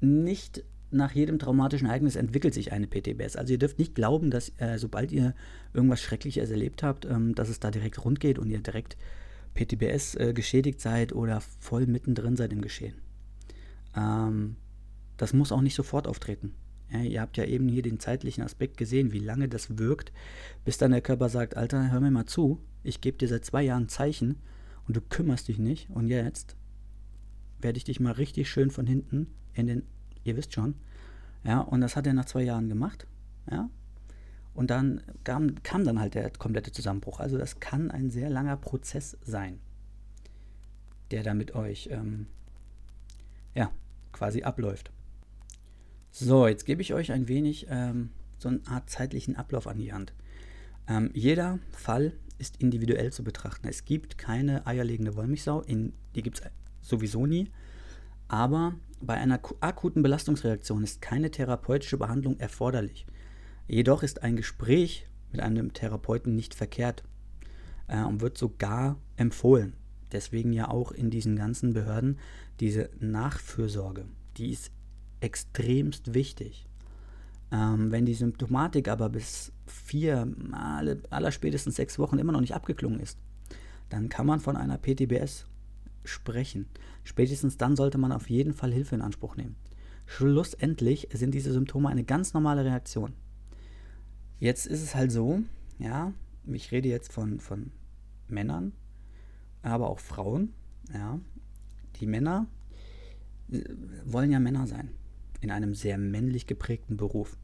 Nicht 0.00 0.64
nach 0.90 1.12
jedem 1.12 1.38
traumatischen 1.38 1.86
Ereignis 1.86 2.16
entwickelt 2.16 2.54
sich 2.54 2.72
eine 2.72 2.86
PTBS. 2.86 3.36
Also 3.36 3.52
ihr 3.52 3.58
dürft 3.58 3.78
nicht 3.78 3.94
glauben, 3.94 4.30
dass 4.30 4.52
äh, 4.58 4.78
sobald 4.78 5.12
ihr 5.12 5.34
irgendwas 5.72 6.00
Schreckliches 6.00 6.50
erlebt 6.50 6.82
habt, 6.82 7.04
ähm, 7.04 7.34
dass 7.34 7.48
es 7.48 7.60
da 7.60 7.70
direkt 7.70 8.04
rund 8.04 8.20
geht 8.20 8.38
und 8.38 8.50
ihr 8.50 8.58
direkt 8.58 8.96
PTBS 9.54 10.14
äh, 10.16 10.32
geschädigt 10.32 10.80
seid 10.80 11.12
oder 11.12 11.40
voll 11.40 11.86
mittendrin 11.86 12.36
seid 12.36 12.52
im 12.52 12.60
Geschehen. 12.60 12.94
Ähm, 13.96 14.56
das 15.16 15.32
muss 15.32 15.52
auch 15.52 15.60
nicht 15.60 15.74
sofort 15.74 16.06
auftreten. 16.06 16.54
Ja, 16.90 17.02
ihr 17.02 17.20
habt 17.20 17.36
ja 17.36 17.44
eben 17.44 17.68
hier 17.68 17.82
den 17.82 18.00
zeitlichen 18.00 18.42
Aspekt 18.42 18.76
gesehen, 18.76 19.12
wie 19.12 19.20
lange 19.20 19.48
das 19.48 19.78
wirkt, 19.78 20.12
bis 20.64 20.76
dann 20.76 20.90
der 20.90 21.02
Körper 21.02 21.28
sagt, 21.28 21.56
Alter, 21.56 21.92
hör 21.92 22.00
mir 22.00 22.10
mal 22.10 22.26
zu, 22.26 22.60
ich 22.82 23.00
gebe 23.00 23.18
dir 23.18 23.28
seit 23.28 23.44
zwei 23.44 23.62
Jahren 23.62 23.88
Zeichen 23.88 24.36
und 24.88 24.96
du 24.96 25.00
kümmerst 25.00 25.46
dich 25.46 25.58
nicht 25.58 25.88
und 25.90 26.08
jetzt 26.08 26.56
werde 27.60 27.76
ich 27.76 27.84
dich 27.84 28.00
mal 28.00 28.12
richtig 28.12 28.48
schön 28.48 28.70
von 28.70 28.86
hinten 28.86 29.28
in 29.54 29.66
den, 29.66 29.82
ihr 30.24 30.36
wisst 30.36 30.54
schon. 30.54 30.74
Ja, 31.44 31.60
und 31.60 31.80
das 31.80 31.96
hat 31.96 32.06
er 32.06 32.12
nach 32.12 32.26
zwei 32.26 32.42
Jahren 32.42 32.68
gemacht. 32.68 33.06
Ja. 33.50 33.68
Und 34.54 34.70
dann 34.70 35.02
kam, 35.24 35.62
kam 35.62 35.84
dann 35.84 36.00
halt 36.00 36.14
der 36.14 36.30
komplette 36.30 36.72
Zusammenbruch. 36.72 37.20
Also 37.20 37.38
das 37.38 37.60
kann 37.60 37.90
ein 37.90 38.10
sehr 38.10 38.28
langer 38.28 38.56
Prozess 38.56 39.16
sein, 39.22 39.60
der 41.10 41.22
da 41.22 41.34
mit 41.34 41.54
euch 41.54 41.88
ähm, 41.90 42.26
ja, 43.54 43.70
quasi 44.12 44.42
abläuft. 44.42 44.90
So, 46.10 46.46
jetzt 46.46 46.66
gebe 46.66 46.82
ich 46.82 46.92
euch 46.92 47.12
ein 47.12 47.28
wenig 47.28 47.66
ähm, 47.70 48.10
so 48.38 48.48
eine 48.48 48.60
Art 48.66 48.90
zeitlichen 48.90 49.36
Ablauf 49.36 49.66
an 49.66 49.78
die 49.78 49.92
Hand. 49.92 50.12
Ähm, 50.88 51.10
jeder 51.14 51.60
Fall 51.70 52.12
ist 52.38 52.56
individuell 52.56 53.12
zu 53.12 53.22
betrachten. 53.22 53.68
Es 53.68 53.84
gibt 53.84 54.18
keine 54.18 54.66
eierlegende 54.66 55.14
Wollmilchsau, 55.14 55.60
in, 55.60 55.92
die 56.14 56.22
gibt 56.22 56.40
es 56.40 56.50
sowieso 56.80 57.26
nie. 57.26 57.50
Aber 58.26 58.74
bei 59.00 59.14
einer 59.14 59.40
akuten 59.60 60.02
Belastungsreaktion 60.02 60.84
ist 60.84 61.00
keine 61.00 61.30
therapeutische 61.30 61.96
Behandlung 61.96 62.38
erforderlich. 62.38 63.06
Jedoch 63.66 64.02
ist 64.02 64.22
ein 64.22 64.36
Gespräch 64.36 65.06
mit 65.32 65.40
einem 65.40 65.72
Therapeuten 65.72 66.34
nicht 66.34 66.54
verkehrt 66.54 67.04
äh, 67.86 68.02
und 68.02 68.20
wird 68.20 68.36
sogar 68.36 68.98
empfohlen. 69.16 69.74
Deswegen 70.12 70.52
ja 70.52 70.68
auch 70.68 70.92
in 70.92 71.10
diesen 71.10 71.36
ganzen 71.36 71.72
Behörden 71.72 72.18
diese 72.58 72.90
Nachfürsorge. 72.98 74.06
Die 74.36 74.50
ist 74.50 74.72
extremst 75.20 76.14
wichtig. 76.14 76.66
Ähm, 77.52 77.90
wenn 77.90 78.06
die 78.06 78.14
Symptomatik 78.14 78.88
aber 78.88 79.08
bis 79.08 79.52
vier, 79.66 80.28
alle, 80.52 81.02
aller 81.10 81.32
spätestens 81.32 81.76
sechs 81.76 81.98
Wochen 81.98 82.18
immer 82.18 82.32
noch 82.32 82.40
nicht 82.40 82.54
abgeklungen 82.54 83.00
ist, 83.00 83.18
dann 83.88 84.08
kann 84.08 84.26
man 84.26 84.40
von 84.40 84.56
einer 84.56 84.78
PTBS 84.78 85.46
sprechen. 86.04 86.66
Spätestens 87.04 87.56
dann 87.56 87.76
sollte 87.76 87.98
man 87.98 88.12
auf 88.12 88.30
jeden 88.30 88.52
Fall 88.52 88.72
Hilfe 88.72 88.94
in 88.94 89.02
Anspruch 89.02 89.36
nehmen. 89.36 89.56
Schlussendlich 90.06 91.08
sind 91.12 91.34
diese 91.34 91.52
Symptome 91.52 91.88
eine 91.88 92.04
ganz 92.04 92.34
normale 92.34 92.64
Reaktion. 92.64 93.12
Jetzt 94.38 94.66
ist 94.66 94.82
es 94.82 94.94
halt 94.94 95.12
so, 95.12 95.42
ja, 95.78 96.12
ich 96.46 96.72
rede 96.72 96.88
jetzt 96.88 97.12
von, 97.12 97.40
von 97.40 97.70
Männern, 98.26 98.72
aber 99.62 99.88
auch 99.88 100.00
Frauen, 100.00 100.52
ja. 100.92 101.20
Die 101.96 102.06
Männer 102.06 102.46
äh, 103.50 103.62
wollen 104.04 104.30
ja 104.30 104.40
Männer 104.40 104.66
sein. 104.66 104.90
In 105.40 105.50
einem 105.50 105.74
sehr 105.74 105.98
männlich 105.98 106.46
geprägten 106.46 106.96
Beruf. 106.96 107.36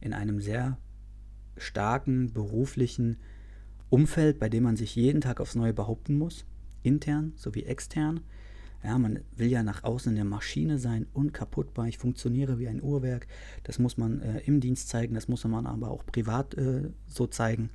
In 0.00 0.12
einem 0.12 0.40
sehr 0.40 0.78
starken 1.56 2.32
beruflichen 2.32 3.18
Umfeld, 3.90 4.38
bei 4.38 4.48
dem 4.48 4.64
man 4.64 4.76
sich 4.76 4.94
jeden 4.96 5.20
Tag 5.20 5.40
aufs 5.40 5.54
Neue 5.54 5.74
behaupten 5.74 6.18
muss 6.18 6.44
intern 6.88 7.32
sowie 7.36 7.64
extern. 7.64 8.20
Ja, 8.82 8.96
man 8.96 9.20
will 9.36 9.48
ja 9.48 9.62
nach 9.62 9.82
außen 9.84 10.10
in 10.10 10.16
der 10.16 10.24
Maschine 10.24 10.78
sein, 10.78 11.06
unkaputtbar. 11.12 11.88
Ich 11.88 11.98
funktioniere 11.98 12.58
wie 12.58 12.68
ein 12.68 12.82
Uhrwerk. 12.82 13.26
Das 13.64 13.78
muss 13.78 13.96
man 13.96 14.20
äh, 14.22 14.40
im 14.40 14.60
Dienst 14.60 14.88
zeigen, 14.88 15.14
das 15.14 15.28
muss 15.28 15.44
man 15.44 15.66
aber 15.66 15.90
auch 15.90 16.06
privat 16.06 16.54
äh, 16.54 16.90
so 17.06 17.26
zeigen. 17.26 17.70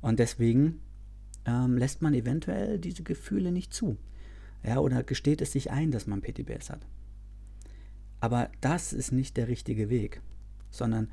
Und 0.00 0.18
deswegen 0.18 0.80
ähm, 1.46 1.78
lässt 1.78 2.02
man 2.02 2.14
eventuell 2.14 2.78
diese 2.78 3.02
Gefühle 3.02 3.52
nicht 3.52 3.72
zu. 3.72 3.96
Ja, 4.64 4.78
oder 4.80 5.02
gesteht 5.02 5.40
es 5.40 5.52
sich 5.52 5.70
ein, 5.70 5.90
dass 5.90 6.06
man 6.06 6.20
PTBS 6.20 6.70
hat. 6.70 6.86
Aber 8.20 8.50
das 8.60 8.92
ist 8.92 9.12
nicht 9.12 9.36
der 9.36 9.48
richtige 9.48 9.88
Weg, 9.88 10.20
sondern 10.70 11.08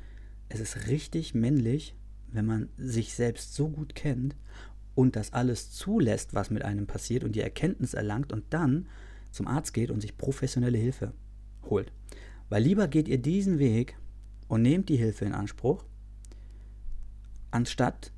es 0.48 0.60
ist 0.60 0.88
richtig 0.88 1.34
männlich, 1.34 1.94
wenn 2.30 2.44
man 2.44 2.68
sich 2.76 3.14
selbst 3.14 3.54
so 3.54 3.68
gut 3.68 3.94
kennt 3.94 4.36
und 4.98 5.14
das 5.14 5.32
alles 5.32 5.70
zulässt, 5.70 6.34
was 6.34 6.50
mit 6.50 6.64
einem 6.64 6.88
passiert 6.88 7.22
und 7.22 7.36
die 7.36 7.40
Erkenntnis 7.40 7.94
erlangt 7.94 8.32
und 8.32 8.42
dann 8.50 8.88
zum 9.30 9.46
Arzt 9.46 9.72
geht 9.72 9.92
und 9.92 10.00
sich 10.00 10.18
professionelle 10.18 10.76
Hilfe 10.76 11.12
holt. 11.70 11.92
Weil 12.48 12.64
lieber 12.64 12.88
geht 12.88 13.06
ihr 13.06 13.22
diesen 13.22 13.60
Weg 13.60 13.96
und 14.48 14.62
nehmt 14.62 14.88
die 14.88 14.96
Hilfe 14.96 15.24
in 15.24 15.34
Anspruch, 15.34 15.84
anstatt 17.52 18.10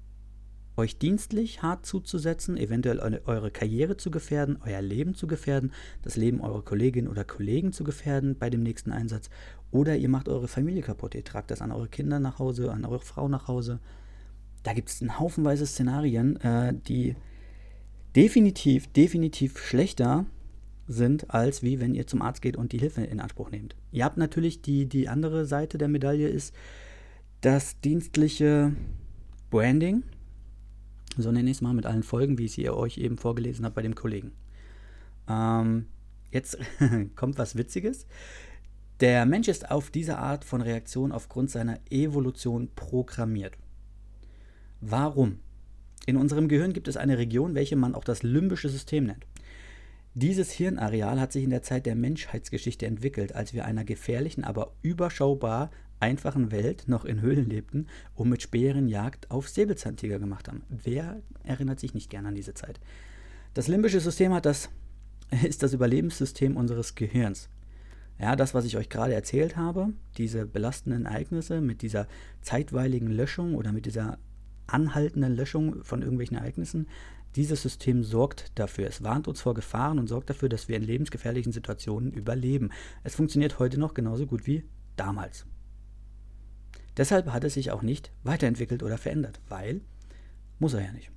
euch 0.79 0.97
dienstlich 0.97 1.61
hart 1.61 1.85
zuzusetzen, 1.85 2.57
eventuell 2.57 2.99
eure 3.27 3.51
Karriere 3.51 3.99
zu 3.99 4.11
gefährden, 4.11 4.57
euer 4.65 4.81
Leben 4.81 5.15
zu 5.15 5.27
gefährden, 5.27 5.75
das 6.01 6.17
Leben 6.17 6.41
eurer 6.41 6.65
Kolleginnen 6.65 7.09
oder 7.09 7.25
Kollegen 7.25 7.75
zu 7.75 7.85
gefährden 7.85 8.39
bei 8.39 8.49
dem 8.49 8.63
nächsten 8.63 8.91
Einsatz. 8.91 9.29
Oder 9.71 9.99
ihr 9.99 10.09
macht 10.09 10.31
eure 10.31 10.49
Familie 10.49 10.81
kaputt, 10.81 11.15
ihr 11.15 11.25
tragt 11.25 11.51
das 11.51 11.61
an 11.61 11.73
eure 11.73 11.89
Kinder 11.89 12.21
nach 12.21 12.39
Hause, 12.39 12.73
an 12.73 12.87
eure 12.87 13.01
Frau 13.01 13.29
nach 13.29 13.49
Hause 13.49 13.81
da 14.63 14.73
gibt 14.73 14.91
es 14.91 15.01
einen 15.01 15.19
Haufenweise 15.19 15.67
Szenarien, 15.67 16.37
äh, 16.41 16.75
die 16.75 17.17
definitiv, 18.17 18.87
definitiv 18.89 19.59
schlechter 19.59 20.27
sind, 20.87 21.31
als 21.33 21.63
wie 21.63 21.81
wenn 21.81 21.95
ihr 21.95 22.07
zum 22.07 22.21
Arzt 22.21 22.43
geht 22.43 22.57
und 22.57 22.73
die 22.73 22.79
Hilfe 22.79 23.03
in 23.03 23.21
Anspruch 23.21 23.51
nehmt. 23.51 23.77
Ihr 23.93 24.05
habt 24.05 24.17
natürlich 24.17 24.61
die, 24.61 24.87
die 24.87 25.09
andere 25.09 25.47
Seite 25.47 25.79
der 25.79 25.89
Medaille 25.89 26.29
ist 26.29 26.55
das 27.41 27.81
dienstliche 27.81 28.73
Branding. 29.51 30.03
So 31.17 31.33
nenne 31.33 31.51
ich 31.51 31.59
es 31.59 31.63
mal 31.63 31.75
mit 31.75 31.87
allen 31.87 32.03
Folgen, 32.03 32.39
wie 32.39 32.47
ich 32.47 32.53
sie 32.53 32.69
euch 32.69 32.99
eben 32.99 33.19
vorgelesen 33.19 33.65
habe 33.65 33.77
bei 33.77 33.83
dem 33.83 33.95
Kollegen. 33.95 34.33
Ähm, 35.29 35.87
jetzt 36.31 36.59
kommt 37.17 37.39
was 37.39 37.57
Witziges. 37.57 38.07
Der 39.01 39.25
Mensch 39.27 39.49
ist 39.49 39.71
auf 39.71 39.91
diese 39.91 40.19
Art 40.19 40.45
von 40.45 40.61
Reaktion 40.61 41.13
aufgrund 41.13 41.51
seiner 41.51 41.79
Evolution 41.89 42.69
programmiert. 42.75 43.57
Warum? 44.81 45.39
In 46.07 46.17
unserem 46.17 46.49
Gehirn 46.49 46.73
gibt 46.73 46.89
es 46.89 46.97
eine 46.97 47.19
Region, 47.19 47.55
welche 47.55 47.77
man 47.77 47.95
auch 47.95 48.05
das 48.05 48.23
limbische 48.23 48.69
System 48.69 49.05
nennt. 49.05 49.27
Dieses 50.15 50.51
Hirnareal 50.51 51.21
hat 51.21 51.33
sich 51.33 51.45
in 51.45 51.51
der 51.51 51.63
Zeit 51.63 51.87
der 51.87 51.95
Menschheitsgeschichte 51.95 52.87
entwickelt, 52.87 53.35
als 53.35 53.55
wir 53.55 53.65
einer 53.65 53.85
gefährlichen, 53.85 54.43
aber 54.43 54.73
überschaubar 54.83 55.71
einfachen 56.01 56.51
Welt 56.51 56.85
noch 56.89 57.05
in 57.05 57.21
Höhlen 57.21 57.49
lebten 57.49 57.87
und 58.15 58.29
mit 58.29 58.43
Speeren 58.43 58.89
Jagd 58.89 59.31
auf 59.31 59.49
Säbelzahntiger 59.49 60.19
gemacht 60.19 60.49
haben. 60.49 60.63
Wer 60.69 61.23
erinnert 61.45 61.79
sich 61.79 61.95
nicht 61.95 62.11
gerne 62.11 62.29
an 62.29 62.35
diese 62.35 62.55
Zeit? 62.55 62.81
Das 63.55 63.69
limbische 63.69 64.01
System 64.01 64.33
hat 64.33 64.47
das, 64.47 64.71
ist 65.45 65.63
das 65.63 65.75
Überlebenssystem 65.75 66.57
unseres 66.57 66.95
Gehirns. 66.95 67.49
Ja, 68.19 68.37
das, 68.37 68.53
was 68.53 68.65
ich 68.65 68.77
euch 68.77 68.89
gerade 68.89 69.15
erzählt 69.15 69.57
habe, 69.57 69.93
diese 70.19 70.45
belastenden 70.45 71.07
Ereignisse 71.07 71.61
mit 71.61 71.83
dieser 71.83 72.07
zeitweiligen 72.43 73.09
Löschung 73.09 73.55
oder 73.55 73.73
mit 73.73 73.87
dieser 73.87 74.19
anhaltenden 74.73 75.35
Löschung 75.35 75.83
von 75.85 76.03
irgendwelchen 76.03 76.37
Ereignissen, 76.37 76.87
dieses 77.37 77.63
System 77.63 78.03
sorgt 78.03 78.59
dafür, 78.59 78.89
es 78.89 79.05
warnt 79.05 79.29
uns 79.29 79.41
vor 79.41 79.55
Gefahren 79.55 79.99
und 79.99 80.09
sorgt 80.09 80.31
dafür, 80.31 80.49
dass 80.49 80.69
wir 80.69 80.77
in 80.77 80.83
lebensgefährlichen 80.83 81.53
Situationen 81.53 82.13
überleben. 82.13 82.71
Es 83.05 83.15
funktioniert 83.15 83.59
heute 83.61 83.79
noch 83.79 83.95
genauso 83.95 84.27
gut 84.27 84.47
wie 84.47 84.65
damals. 84.97 85.47
Deshalb 86.97 87.33
hat 87.33 87.45
es 87.45 87.55
sich 87.55 87.71
auch 87.71 87.83
nicht 87.83 88.11
weiterentwickelt 88.25 88.83
oder 88.83 88.99
verändert, 88.99 89.41
weil 89.49 89.81
muss 90.59 90.75
er 90.75 90.85
ja 90.85 90.93
nicht. 90.93 91.13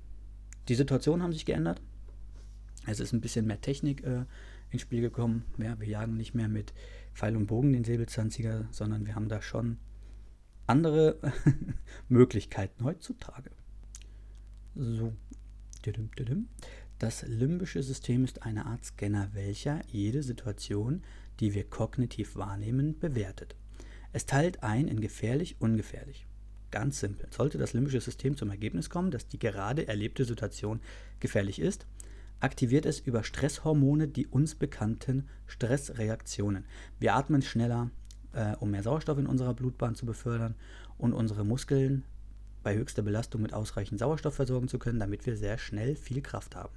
Die 0.68 0.76
Situationen 0.76 1.22
haben 1.22 1.32
sich 1.32 1.44
geändert. 1.44 1.82
Es 2.86 3.00
ist 3.00 3.12
ein 3.12 3.20
bisschen 3.20 3.46
mehr 3.46 3.60
Technik 3.60 4.04
äh, 4.04 4.24
ins 4.70 4.82
Spiel 4.82 5.00
gekommen. 5.00 5.44
Ja, 5.58 5.78
wir 5.80 5.88
jagen 5.88 6.16
nicht 6.16 6.34
mehr 6.34 6.48
mit 6.48 6.72
Pfeil 7.12 7.36
und 7.36 7.46
Bogen 7.46 7.72
den 7.72 7.84
Säbelzahntiger, 7.84 8.68
sondern 8.70 9.04
wir 9.04 9.14
haben 9.14 9.28
da 9.28 9.42
schon 9.42 9.78
andere 10.66 11.18
Möglichkeiten 12.08 12.84
heutzutage. 12.84 13.50
So. 14.74 15.12
Das 16.98 17.22
limbische 17.26 17.82
System 17.82 18.24
ist 18.24 18.42
eine 18.42 18.64
Art 18.64 18.84
Scanner, 18.84 19.28
welcher 19.34 19.82
jede 19.88 20.22
Situation, 20.22 21.02
die 21.40 21.52
wir 21.52 21.64
kognitiv 21.64 22.36
wahrnehmen, 22.36 22.98
bewertet. 22.98 23.56
Es 24.12 24.26
teilt 24.26 24.62
ein 24.62 24.88
in 24.88 25.00
gefährlich, 25.00 25.56
ungefährlich. 25.58 26.26
Ganz 26.70 27.00
simpel. 27.00 27.28
Sollte 27.30 27.58
das 27.58 27.72
limbische 27.72 28.00
System 28.00 28.36
zum 28.36 28.50
Ergebnis 28.50 28.88
kommen, 28.88 29.10
dass 29.10 29.28
die 29.28 29.38
gerade 29.38 29.86
erlebte 29.86 30.24
Situation 30.24 30.80
gefährlich 31.20 31.58
ist, 31.58 31.86
aktiviert 32.40 32.86
es 32.86 33.00
über 33.00 33.24
Stresshormone 33.24 34.08
die 34.08 34.26
uns 34.26 34.54
bekannten 34.54 35.28
Stressreaktionen. 35.46 36.64
Wir 36.98 37.14
atmen 37.14 37.42
schneller, 37.42 37.90
äh, 38.34 38.54
um 38.60 38.70
mehr 38.70 38.82
Sauerstoff 38.82 39.18
in 39.18 39.26
unserer 39.26 39.54
Blutbahn 39.54 39.94
zu 39.94 40.06
befördern 40.06 40.54
und 40.98 41.12
unsere 41.12 41.44
Muskeln 41.44 42.04
bei 42.62 42.76
höchster 42.76 43.02
Belastung 43.02 43.42
mit 43.42 43.52
ausreichend 43.52 44.00
Sauerstoff 44.00 44.34
versorgen 44.34 44.68
zu 44.68 44.78
können, 44.78 44.98
damit 44.98 45.26
wir 45.26 45.36
sehr 45.36 45.58
schnell 45.58 45.96
viel 45.96 46.22
Kraft 46.22 46.56
haben. 46.56 46.74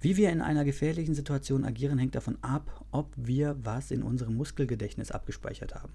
Wie 0.00 0.16
wir 0.16 0.30
in 0.30 0.40
einer 0.40 0.64
gefährlichen 0.64 1.14
Situation 1.14 1.64
agieren, 1.64 1.98
hängt 1.98 2.14
davon 2.14 2.38
ab, 2.40 2.84
ob 2.92 3.12
wir 3.16 3.56
was 3.64 3.90
in 3.90 4.02
unserem 4.04 4.36
Muskelgedächtnis 4.36 5.10
abgespeichert 5.10 5.74
haben. 5.74 5.92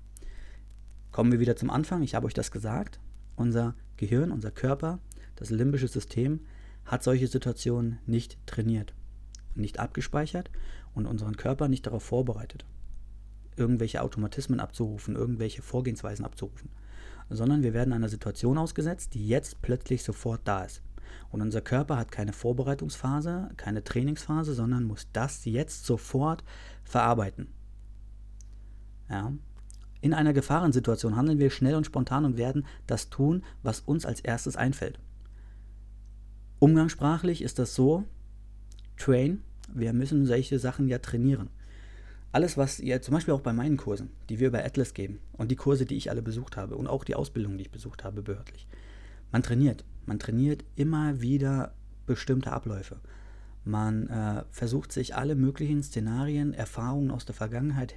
Kommen 1.12 1.32
wir 1.32 1.40
wieder 1.40 1.56
zum 1.56 1.70
Anfang, 1.70 2.02
ich 2.02 2.16
habe 2.16 2.26
euch 2.26 2.34
das 2.34 2.52
gesagt. 2.52 3.00
Unser 3.36 3.76
Gehirn, 3.98 4.32
unser 4.32 4.52
Körper, 4.52 5.00
das 5.36 5.52
limbische 5.52 5.88
System 5.88 6.42
hat 6.86 7.04
solche 7.04 7.28
Situationen 7.28 8.00
nicht 8.06 8.38
trainiert, 8.46 8.94
nicht 9.56 9.80
abgespeichert 9.80 10.50
und 10.94 11.06
unseren 11.06 11.38
Körper 11.38 11.70
nicht 11.70 11.86
darauf 11.86 12.04
vorbereitet, 12.04 12.66
irgendwelche 13.58 14.02
Automatismen 14.02 14.60
abzurufen, 14.60 15.16
irgendwelche 15.16 15.62
Vorgehensweisen 15.62 16.26
abzurufen, 16.26 16.70
sondern 17.30 17.64
wir 17.64 17.74
werden 17.74 17.94
einer 17.94 18.10
Situation 18.10 18.58
ausgesetzt, 18.58 19.14
die 19.14 19.28
jetzt 19.28 19.62
plötzlich 19.62 20.04
sofort 20.04 20.42
da 20.46 20.64
ist. 20.64 20.82
Und 21.30 21.42
unser 21.42 21.62
Körper 21.62 21.98
hat 21.98 22.12
keine 22.12 22.34
Vorbereitungsphase, 22.34 23.50
keine 23.58 23.84
Trainingsphase, 23.84 24.54
sondern 24.54 24.84
muss 24.84 25.08
das 25.14 25.46
jetzt 25.46 25.86
sofort 25.86 26.44
verarbeiten. 26.84 27.48
Ja. 29.10 29.34
In 30.02 30.14
einer 30.14 30.34
Gefahrensituation 30.34 31.16
handeln 31.16 31.40
wir 31.40 31.50
schnell 31.50 31.76
und 31.76 31.86
spontan 31.86 32.26
und 32.26 32.38
werden 32.38 32.66
das 32.88 33.10
tun, 33.10 33.44
was 33.62 33.80
uns 33.80 34.06
als 34.06 34.20
erstes 34.20 34.58
einfällt. 34.58 35.00
Umgangssprachlich 36.60 37.42
ist 37.42 37.60
das 37.60 37.74
so, 37.74 38.04
train, 38.98 39.42
wir 39.74 39.94
müssen 39.94 40.26
solche 40.26 40.60
Sachen 40.60 40.88
ja 40.88 41.00
trainieren. 41.00 41.50
Alles, 42.34 42.58
was 42.58 42.80
ihr, 42.80 43.00
zum 43.04 43.14
Beispiel 43.14 43.36
auch 43.36 43.42
bei 43.42 43.54
meinen 43.54 43.78
Kursen, 43.78 44.10
die 44.28 44.40
wir 44.40 44.52
bei 44.52 44.66
Atlas 44.66 44.96
geben 44.96 45.20
und 45.34 45.52
die 45.52 45.56
Kurse, 45.56 45.86
die 45.86 45.96
ich 45.96 46.10
alle 46.10 46.24
besucht 46.24 46.58
habe 46.58 46.76
und 46.76 46.88
auch 46.88 47.04
die 47.04 47.14
Ausbildung, 47.14 47.58
die 47.58 47.66
ich 47.66 47.72
besucht 47.72 48.04
habe, 48.04 48.24
behördlich. 48.24 48.68
Man 49.32 49.44
trainiert. 49.44 49.86
Man 50.08 50.18
trainiert 50.18 50.66
immer 50.76 51.22
wieder 51.22 51.76
bestimmte 52.08 52.52
Abläufe. 52.52 53.00
Man 53.66 54.08
äh, 54.08 54.44
versucht 54.50 54.92
sich 54.92 55.16
alle 55.16 55.36
möglichen 55.36 55.84
Szenarien, 55.84 56.56
Erfahrungen 56.56 57.12
aus 57.12 57.24
der 57.24 57.36
Vergangenheit 57.36 57.94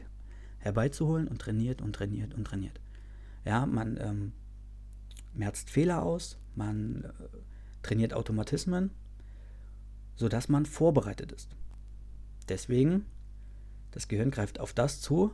herbeizuholen 0.58 1.28
und 1.28 1.40
trainiert 1.40 1.80
und 1.80 1.94
trainiert 1.94 2.34
und 2.34 2.44
trainiert. 2.44 2.78
Ja, 3.46 3.64
man 3.64 3.96
ähm, 3.98 4.32
merzt 5.32 5.70
Fehler 5.70 6.02
aus, 6.02 6.36
man 6.54 7.04
äh, 7.04 7.08
trainiert 7.82 8.12
Automatismen, 8.12 8.90
sodass 10.14 10.50
man 10.50 10.66
vorbereitet 10.66 11.32
ist. 11.32 11.48
Deswegen, 12.50 13.06
das 13.96 14.08
Gehirn 14.08 14.30
greift 14.30 14.60
auf 14.60 14.74
das 14.74 15.00
zu, 15.00 15.32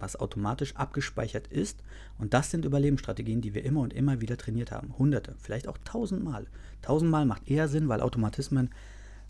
was 0.00 0.16
automatisch 0.16 0.74
abgespeichert 0.74 1.46
ist. 1.46 1.84
Und 2.18 2.34
das 2.34 2.50
sind 2.50 2.64
Überlebensstrategien, 2.64 3.40
die 3.40 3.54
wir 3.54 3.64
immer 3.64 3.80
und 3.80 3.92
immer 3.92 4.20
wieder 4.20 4.36
trainiert 4.36 4.72
haben. 4.72 4.98
Hunderte, 4.98 5.36
vielleicht 5.38 5.68
auch 5.68 5.78
tausendmal. 5.84 6.48
Tausendmal 6.82 7.26
macht 7.26 7.48
eher 7.48 7.68
Sinn, 7.68 7.88
weil 7.88 8.00
Automatismen 8.00 8.70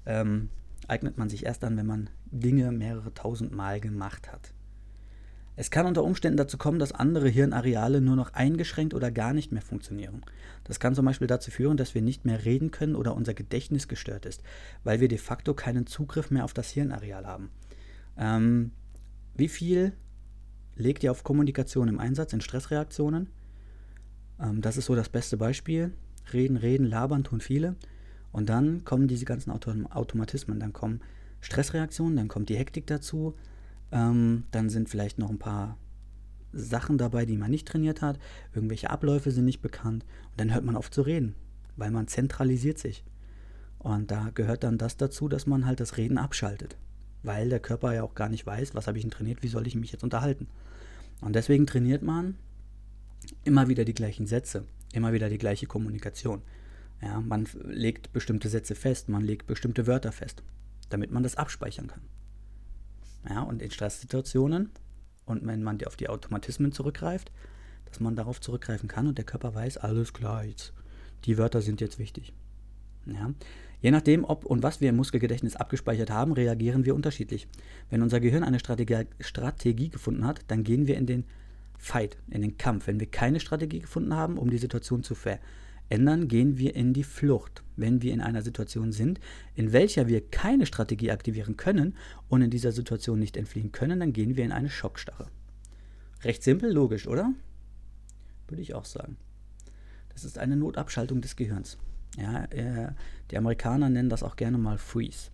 ähm, 0.06 0.48
eignet 0.88 1.18
man 1.18 1.28
sich 1.28 1.44
erst 1.44 1.64
an, 1.64 1.76
wenn 1.76 1.84
man 1.84 2.08
Dinge 2.30 2.72
mehrere 2.72 3.12
tausendmal 3.12 3.78
gemacht 3.78 4.32
hat. 4.32 4.54
Es 5.54 5.70
kann 5.70 5.84
unter 5.84 6.02
Umständen 6.02 6.38
dazu 6.38 6.56
kommen, 6.56 6.78
dass 6.78 6.92
andere 6.92 7.28
Hirnareale 7.28 8.00
nur 8.00 8.16
noch 8.16 8.32
eingeschränkt 8.32 8.94
oder 8.94 9.10
gar 9.10 9.34
nicht 9.34 9.52
mehr 9.52 9.60
funktionieren. 9.60 10.24
Das 10.64 10.80
kann 10.80 10.94
zum 10.94 11.04
Beispiel 11.04 11.26
dazu 11.26 11.50
führen, 11.50 11.76
dass 11.76 11.94
wir 11.94 12.00
nicht 12.00 12.24
mehr 12.24 12.46
reden 12.46 12.70
können 12.70 12.96
oder 12.96 13.14
unser 13.14 13.34
Gedächtnis 13.34 13.86
gestört 13.86 14.24
ist, 14.24 14.42
weil 14.82 15.00
wir 15.00 15.08
de 15.08 15.18
facto 15.18 15.52
keinen 15.52 15.86
Zugriff 15.86 16.30
mehr 16.30 16.46
auf 16.46 16.54
das 16.54 16.70
Hirnareal 16.70 17.26
haben. 17.26 17.50
Ähm, 18.16 18.72
wie 19.34 19.48
viel 19.48 19.92
legt 20.76 21.02
ihr 21.02 21.10
auf 21.10 21.24
Kommunikation 21.24 21.88
im 21.88 21.98
Einsatz, 21.98 22.32
in 22.32 22.40
Stressreaktionen? 22.40 23.28
Ähm, 24.40 24.60
das 24.60 24.76
ist 24.76 24.86
so 24.86 24.94
das 24.94 25.08
beste 25.08 25.36
Beispiel. 25.36 25.92
Reden, 26.32 26.56
reden, 26.56 26.86
labern 26.86 27.24
tun 27.24 27.40
viele. 27.40 27.76
Und 28.30 28.48
dann 28.48 28.84
kommen 28.84 29.08
diese 29.08 29.24
ganzen 29.24 29.50
Autom 29.50 29.86
Automatismen, 29.86 30.58
dann 30.58 30.72
kommen 30.72 31.00
Stressreaktionen, 31.40 32.16
dann 32.16 32.28
kommt 32.28 32.48
die 32.48 32.56
Hektik 32.56 32.86
dazu, 32.86 33.34
ähm, 33.90 34.44
dann 34.52 34.70
sind 34.70 34.88
vielleicht 34.88 35.18
noch 35.18 35.28
ein 35.28 35.38
paar 35.38 35.76
Sachen 36.52 36.98
dabei, 36.98 37.26
die 37.26 37.36
man 37.36 37.50
nicht 37.50 37.68
trainiert 37.68 38.02
hat. 38.02 38.18
Irgendwelche 38.54 38.90
Abläufe 38.90 39.30
sind 39.30 39.44
nicht 39.44 39.60
bekannt. 39.60 40.04
Und 40.30 40.40
dann 40.40 40.54
hört 40.54 40.64
man 40.64 40.76
auf 40.76 40.90
zu 40.90 41.02
reden, 41.02 41.34
weil 41.76 41.90
man 41.90 42.08
zentralisiert 42.08 42.78
sich. 42.78 43.04
Und 43.78 44.10
da 44.10 44.30
gehört 44.34 44.62
dann 44.64 44.78
das 44.78 44.96
dazu, 44.96 45.28
dass 45.28 45.46
man 45.46 45.66
halt 45.66 45.80
das 45.80 45.96
Reden 45.96 46.18
abschaltet. 46.18 46.76
Weil 47.22 47.48
der 47.48 47.60
Körper 47.60 47.94
ja 47.94 48.02
auch 48.02 48.14
gar 48.14 48.28
nicht 48.28 48.46
weiß, 48.46 48.74
was 48.74 48.86
habe 48.86 48.98
ich 48.98 49.04
denn 49.04 49.10
trainiert, 49.10 49.42
wie 49.42 49.48
soll 49.48 49.66
ich 49.66 49.74
mich 49.74 49.92
jetzt 49.92 50.02
unterhalten. 50.02 50.48
Und 51.20 51.34
deswegen 51.34 51.66
trainiert 51.66 52.02
man 52.02 52.36
immer 53.44 53.68
wieder 53.68 53.84
die 53.84 53.94
gleichen 53.94 54.26
Sätze, 54.26 54.64
immer 54.92 55.12
wieder 55.12 55.28
die 55.28 55.38
gleiche 55.38 55.66
Kommunikation. 55.66 56.42
Ja, 57.00 57.20
man 57.20 57.46
legt 57.64 58.12
bestimmte 58.12 58.48
Sätze 58.48 58.74
fest, 58.74 59.08
man 59.08 59.22
legt 59.22 59.46
bestimmte 59.46 59.86
Wörter 59.86 60.12
fest, 60.12 60.42
damit 60.88 61.10
man 61.10 61.22
das 61.22 61.36
abspeichern 61.36 61.88
kann. 61.88 62.02
Ja, 63.28 63.42
und 63.42 63.62
in 63.62 63.70
Stresssituationen 63.70 64.70
und 65.24 65.46
wenn 65.46 65.62
man 65.62 65.82
auf 65.84 65.96
die 65.96 66.08
Automatismen 66.08 66.72
zurückgreift, 66.72 67.30
dass 67.86 68.00
man 68.00 68.16
darauf 68.16 68.40
zurückgreifen 68.40 68.88
kann 68.88 69.06
und 69.06 69.18
der 69.18 69.24
Körper 69.24 69.54
weiß, 69.54 69.78
alles 69.78 70.12
klar, 70.12 70.44
jetzt, 70.44 70.72
die 71.24 71.38
Wörter 71.38 71.60
sind 71.60 71.80
jetzt 71.80 71.98
wichtig. 71.98 72.32
Ja. 73.06 73.32
Je 73.82 73.90
nachdem, 73.90 74.24
ob 74.24 74.46
und 74.46 74.62
was 74.62 74.80
wir 74.80 74.88
im 74.88 74.96
Muskelgedächtnis 74.96 75.56
abgespeichert 75.56 76.10
haben, 76.10 76.32
reagieren 76.32 76.86
wir 76.86 76.94
unterschiedlich. 76.94 77.46
Wenn 77.90 78.00
unser 78.00 78.20
Gehirn 78.20 78.44
eine 78.44 78.58
Strategie, 78.58 79.06
Strategie 79.20 79.90
gefunden 79.90 80.26
hat, 80.26 80.40
dann 80.48 80.64
gehen 80.64 80.86
wir 80.86 80.96
in 80.96 81.06
den 81.06 81.24
Fight, 81.76 82.16
in 82.30 82.40
den 82.40 82.56
Kampf. 82.56 82.86
Wenn 82.86 83.00
wir 83.00 83.08
keine 83.08 83.40
Strategie 83.40 83.80
gefunden 83.80 84.14
haben, 84.14 84.38
um 84.38 84.48
die 84.48 84.58
Situation 84.58 85.02
zu 85.02 85.14
verändern, 85.14 85.46
ändern, 85.92 86.26
gehen 86.26 86.56
wir 86.56 86.74
in 86.74 86.94
die 86.94 87.04
Flucht. 87.04 87.62
Wenn 87.76 88.00
wir 88.02 88.12
in 88.12 88.20
einer 88.20 88.42
Situation 88.42 88.92
sind, 88.92 89.20
in 89.54 89.72
welcher 89.72 90.08
wir 90.08 90.26
keine 90.26 90.66
Strategie 90.66 91.10
aktivieren 91.10 91.56
können 91.56 91.96
und 92.28 92.42
in 92.42 92.50
dieser 92.50 92.72
Situation 92.72 93.18
nicht 93.18 93.36
entfliehen 93.36 93.72
können, 93.72 94.00
dann 94.00 94.12
gehen 94.12 94.36
wir 94.36 94.44
in 94.44 94.52
eine 94.52 94.70
Schockstarre. 94.70 95.28
Recht 96.22 96.42
simpel, 96.42 96.72
logisch, 96.72 97.06
oder? 97.06 97.34
Würde 98.48 98.62
ich 98.62 98.74
auch 98.74 98.86
sagen. 98.86 99.16
Das 100.12 100.24
ist 100.24 100.38
eine 100.38 100.56
Notabschaltung 100.56 101.20
des 101.20 101.36
Gehirns. 101.36 101.78
Ja, 102.16 102.44
äh, 102.44 102.92
die 103.30 103.38
Amerikaner 103.38 103.88
nennen 103.88 104.10
das 104.10 104.22
auch 104.22 104.36
gerne 104.36 104.58
mal 104.58 104.78
Freeze. 104.78 105.30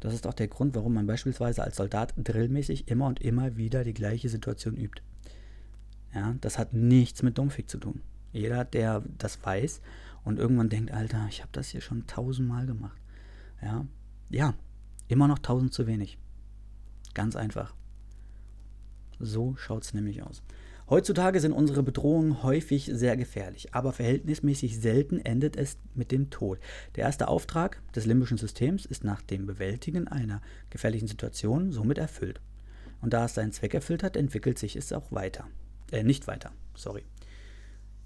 Das 0.00 0.12
ist 0.12 0.26
auch 0.26 0.34
der 0.34 0.48
Grund, 0.48 0.74
warum 0.74 0.94
man 0.94 1.06
beispielsweise 1.06 1.62
als 1.62 1.76
Soldat 1.76 2.12
drillmäßig 2.16 2.88
immer 2.88 3.06
und 3.06 3.20
immer 3.20 3.56
wieder 3.56 3.84
die 3.84 3.94
gleiche 3.94 4.28
Situation 4.28 4.76
übt. 4.76 5.02
Ja, 6.14 6.34
das 6.40 6.58
hat 6.58 6.74
nichts 6.74 7.22
mit 7.22 7.38
Dummfick 7.38 7.70
zu 7.70 7.78
tun. 7.78 8.02
Jeder, 8.32 8.64
der 8.64 9.02
das 9.18 9.42
weiß 9.42 9.80
und 10.24 10.38
irgendwann 10.38 10.68
denkt, 10.68 10.92
Alter, 10.92 11.26
ich 11.28 11.40
habe 11.40 11.52
das 11.52 11.68
hier 11.68 11.80
schon 11.80 12.06
tausendmal 12.06 12.66
gemacht. 12.66 13.00
Ja, 13.62 13.86
ja, 14.28 14.54
immer 15.08 15.26
noch 15.26 15.38
tausend 15.38 15.72
zu 15.72 15.86
wenig. 15.86 16.18
Ganz 17.14 17.36
einfach. 17.36 17.74
So 19.18 19.56
schaut 19.56 19.84
es 19.84 19.94
nämlich 19.94 20.22
aus. 20.22 20.42
Heutzutage 20.90 21.40
sind 21.40 21.52
unsere 21.52 21.82
Bedrohungen 21.82 22.42
häufig 22.42 22.90
sehr 22.92 23.16
gefährlich, 23.16 23.74
aber 23.74 23.92
verhältnismäßig 23.92 24.78
selten 24.78 25.18
endet 25.18 25.56
es 25.56 25.78
mit 25.94 26.12
dem 26.12 26.28
Tod. 26.28 26.58
Der 26.96 27.04
erste 27.04 27.28
Auftrag 27.28 27.80
des 27.94 28.04
limbischen 28.04 28.36
Systems 28.36 28.84
ist 28.84 29.02
nach 29.02 29.22
dem 29.22 29.46
Bewältigen 29.46 30.08
einer 30.08 30.42
gefährlichen 30.68 31.08
Situation 31.08 31.72
somit 31.72 31.96
erfüllt. 31.96 32.42
Und 33.00 33.14
da 33.14 33.24
es 33.24 33.34
seinen 33.34 33.52
Zweck 33.52 33.72
erfüllt 33.72 34.02
hat, 34.02 34.14
entwickelt 34.14 34.58
sich 34.58 34.76
es 34.76 34.92
auch 34.92 35.10
weiter. 35.10 35.46
Äh, 35.90 36.02
nicht 36.02 36.26
weiter, 36.26 36.52
sorry. 36.74 37.04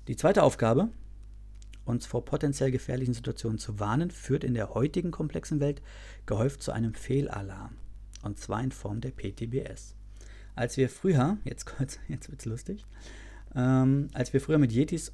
Die 0.06 0.16
zweite 0.16 0.44
Aufgabe, 0.44 0.88
uns 1.84 2.06
vor 2.06 2.24
potenziell 2.24 2.70
gefährlichen 2.70 3.14
Situationen 3.14 3.58
zu 3.58 3.80
warnen, 3.80 4.12
führt 4.12 4.44
in 4.44 4.54
der 4.54 4.74
heutigen 4.74 5.10
komplexen 5.10 5.58
Welt 5.58 5.82
gehäuft 6.26 6.62
zu 6.62 6.70
einem 6.70 6.94
Fehlalarm. 6.94 7.76
Und 8.22 8.38
zwar 8.38 8.62
in 8.62 8.70
Form 8.70 9.00
der 9.00 9.10
PTBS 9.10 9.97
als 10.58 10.76
wir 10.76 10.88
früher, 10.88 11.38
jetzt, 11.44 11.72
jetzt 12.08 12.30
wird's 12.30 12.44
lustig, 12.44 12.84
ähm, 13.54 14.08
als 14.12 14.32
wir 14.32 14.40
früher 14.40 14.58
mit 14.58 14.72
Yetis, 14.72 15.12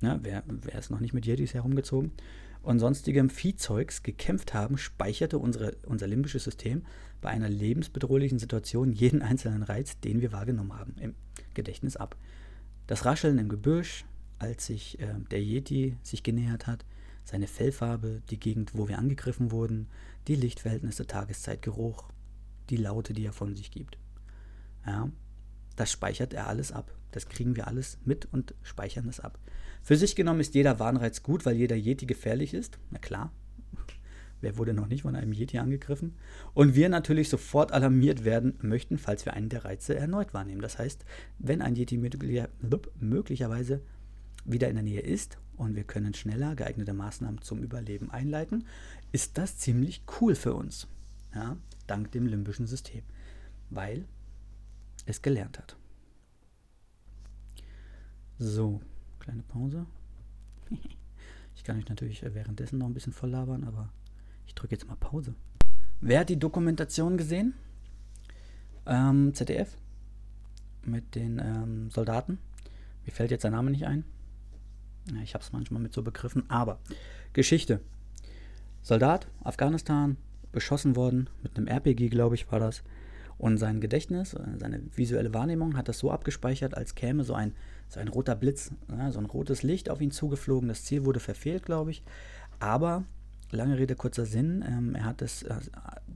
ja, 0.00 0.18
wer, 0.22 0.44
wer 0.46 0.78
ist 0.78 0.90
noch 0.90 1.00
nicht 1.00 1.14
mit 1.14 1.26
Yetis 1.26 1.54
herumgezogen, 1.54 2.12
und 2.62 2.78
sonstigem 2.78 3.30
Viehzeugs 3.30 4.02
gekämpft 4.02 4.52
haben, 4.52 4.78
speicherte 4.78 5.38
unsere, 5.38 5.76
unser 5.86 6.06
limbisches 6.06 6.44
System 6.44 6.84
bei 7.20 7.30
einer 7.30 7.48
lebensbedrohlichen 7.48 8.38
Situation 8.38 8.92
jeden 8.92 9.22
einzelnen 9.22 9.62
Reiz, 9.62 9.98
den 10.00 10.20
wir 10.20 10.32
wahrgenommen 10.32 10.78
haben, 10.78 10.94
im 11.00 11.14
Gedächtnis 11.54 11.96
ab. 11.96 12.16
Das 12.86 13.04
Rascheln 13.04 13.38
im 13.38 13.48
Gebüsch, 13.48 14.04
als 14.38 14.66
sich 14.66 15.00
äh, 15.00 15.14
der 15.30 15.42
Yeti 15.42 15.96
sich 16.02 16.22
genähert 16.22 16.66
hat, 16.66 16.84
seine 17.24 17.46
Fellfarbe, 17.46 18.22
die 18.30 18.38
Gegend, 18.38 18.72
wo 18.74 18.88
wir 18.88 18.98
angegriffen 18.98 19.50
wurden, 19.50 19.88
die 20.26 20.36
Lichtverhältnisse, 20.36 21.06
Tageszeit, 21.06 21.62
Geruch, 21.62 22.04
die 22.70 22.76
Laute, 22.76 23.12
die 23.12 23.24
er 23.24 23.32
von 23.32 23.56
sich 23.56 23.70
gibt. 23.70 23.98
Ja, 24.88 25.10
das 25.76 25.92
speichert 25.92 26.32
er 26.32 26.48
alles 26.48 26.72
ab. 26.72 26.94
Das 27.10 27.28
kriegen 27.28 27.56
wir 27.56 27.68
alles 27.68 27.98
mit 28.04 28.26
und 28.32 28.54
speichern 28.62 29.06
es 29.08 29.20
ab. 29.20 29.38
Für 29.82 29.96
sich 29.96 30.16
genommen 30.16 30.40
ist 30.40 30.54
jeder 30.54 30.78
Warnreiz 30.78 31.22
gut, 31.22 31.44
weil 31.44 31.56
jeder 31.56 31.76
Yeti 31.76 32.06
gefährlich 32.06 32.54
ist. 32.54 32.78
Na 32.90 32.98
klar. 32.98 33.30
Wer 34.40 34.56
wurde 34.56 34.72
noch 34.72 34.86
nicht 34.86 35.02
von 35.02 35.14
einem 35.14 35.32
Yeti 35.32 35.58
angegriffen? 35.58 36.16
Und 36.54 36.74
wir 36.74 36.88
natürlich 36.88 37.28
sofort 37.28 37.72
alarmiert 37.72 38.24
werden 38.24 38.58
möchten, 38.62 38.96
falls 38.96 39.26
wir 39.26 39.34
einen 39.34 39.50
der 39.50 39.66
Reize 39.66 39.94
erneut 39.94 40.32
wahrnehmen. 40.32 40.62
Das 40.62 40.78
heißt, 40.78 41.04
wenn 41.38 41.60
ein 41.60 41.76
Yeti 41.76 41.98
möglicherweise 41.98 43.82
wieder 44.44 44.68
in 44.68 44.74
der 44.74 44.84
Nähe 44.84 45.00
ist 45.00 45.38
und 45.56 45.76
wir 45.76 45.84
können 45.84 46.14
schneller 46.14 46.54
geeignete 46.54 46.94
Maßnahmen 46.94 47.42
zum 47.42 47.62
Überleben 47.62 48.10
einleiten, 48.10 48.64
ist 49.12 49.36
das 49.36 49.58
ziemlich 49.58 50.02
cool 50.20 50.34
für 50.34 50.54
uns. 50.54 50.86
Ja, 51.34 51.58
dank 51.86 52.10
dem 52.12 52.26
limbischen 52.26 52.66
System. 52.66 53.02
Weil 53.70 54.06
es 55.10 55.22
gelernt 55.22 55.58
hat. 55.58 55.76
So, 58.38 58.80
kleine 59.18 59.42
Pause. 59.42 59.86
Ich 61.54 61.64
kann 61.64 61.76
euch 61.76 61.88
natürlich 61.88 62.22
währenddessen 62.22 62.78
noch 62.78 62.86
ein 62.86 62.94
bisschen 62.94 63.12
voll 63.12 63.30
labern, 63.30 63.64
aber 63.64 63.92
ich 64.46 64.54
drücke 64.54 64.76
jetzt 64.76 64.86
mal 64.86 64.94
Pause. 64.94 65.34
Wer 66.00 66.20
hat 66.20 66.28
die 66.28 66.38
Dokumentation 66.38 67.18
gesehen? 67.18 67.52
Ähm, 68.86 69.34
ZDF 69.34 69.76
mit 70.84 71.16
den 71.16 71.40
ähm, 71.40 71.90
Soldaten. 71.90 72.38
Mir 73.04 73.12
fällt 73.12 73.32
jetzt 73.32 73.42
der 73.42 73.50
Name 73.50 73.72
nicht 73.72 73.86
ein. 73.86 74.04
Ja, 75.12 75.20
ich 75.20 75.34
habe 75.34 75.42
es 75.42 75.52
manchmal 75.52 75.82
mit 75.82 75.92
so 75.92 76.02
Begriffen, 76.02 76.48
aber 76.48 76.78
Geschichte. 77.32 77.80
Soldat, 78.82 79.26
Afghanistan, 79.42 80.16
beschossen 80.52 80.94
worden, 80.94 81.28
mit 81.42 81.56
einem 81.56 81.66
RPG, 81.66 82.08
glaube 82.08 82.36
ich, 82.36 82.50
war 82.52 82.60
das. 82.60 82.82
Und 83.38 83.58
sein 83.58 83.80
Gedächtnis, 83.80 84.34
äh, 84.34 84.42
seine 84.58 84.80
visuelle 84.94 85.32
Wahrnehmung 85.32 85.76
hat 85.76 85.88
das 85.88 85.98
so 85.98 86.10
abgespeichert, 86.10 86.76
als 86.76 86.94
käme 86.94 87.22
so 87.24 87.34
ein, 87.34 87.54
so 87.88 88.00
ein 88.00 88.08
roter 88.08 88.34
Blitz, 88.34 88.72
ja, 88.90 89.12
so 89.12 89.20
ein 89.20 89.26
rotes 89.26 89.62
Licht 89.62 89.90
auf 89.90 90.00
ihn 90.00 90.10
zugeflogen. 90.10 90.68
Das 90.68 90.84
Ziel 90.84 91.04
wurde 91.04 91.20
verfehlt, 91.20 91.64
glaube 91.64 91.92
ich. 91.92 92.02
Aber, 92.58 93.04
lange 93.50 93.78
Rede, 93.78 93.94
kurzer 93.94 94.26
Sinn, 94.26 94.64
ähm, 94.66 94.94
er 94.96 95.04
hat 95.04 95.22
das, 95.22 95.44
äh, 95.44 95.54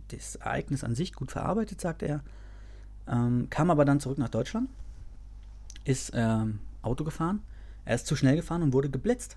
das 0.08 0.34
Ereignis 0.36 0.82
an 0.82 0.94
sich 0.96 1.12
gut 1.14 1.30
verarbeitet, 1.30 1.80
sagt 1.80 2.02
er. 2.02 2.22
Ähm, 3.06 3.48
kam 3.50 3.70
aber 3.70 3.84
dann 3.84 4.00
zurück 4.00 4.18
nach 4.18 4.28
Deutschland, 4.28 4.68
ist 5.84 6.12
ähm, 6.14 6.58
Auto 6.82 7.04
gefahren. 7.04 7.42
Er 7.84 7.94
ist 7.94 8.06
zu 8.06 8.16
schnell 8.16 8.36
gefahren 8.36 8.62
und 8.62 8.72
wurde 8.72 8.90
geblitzt. 8.90 9.36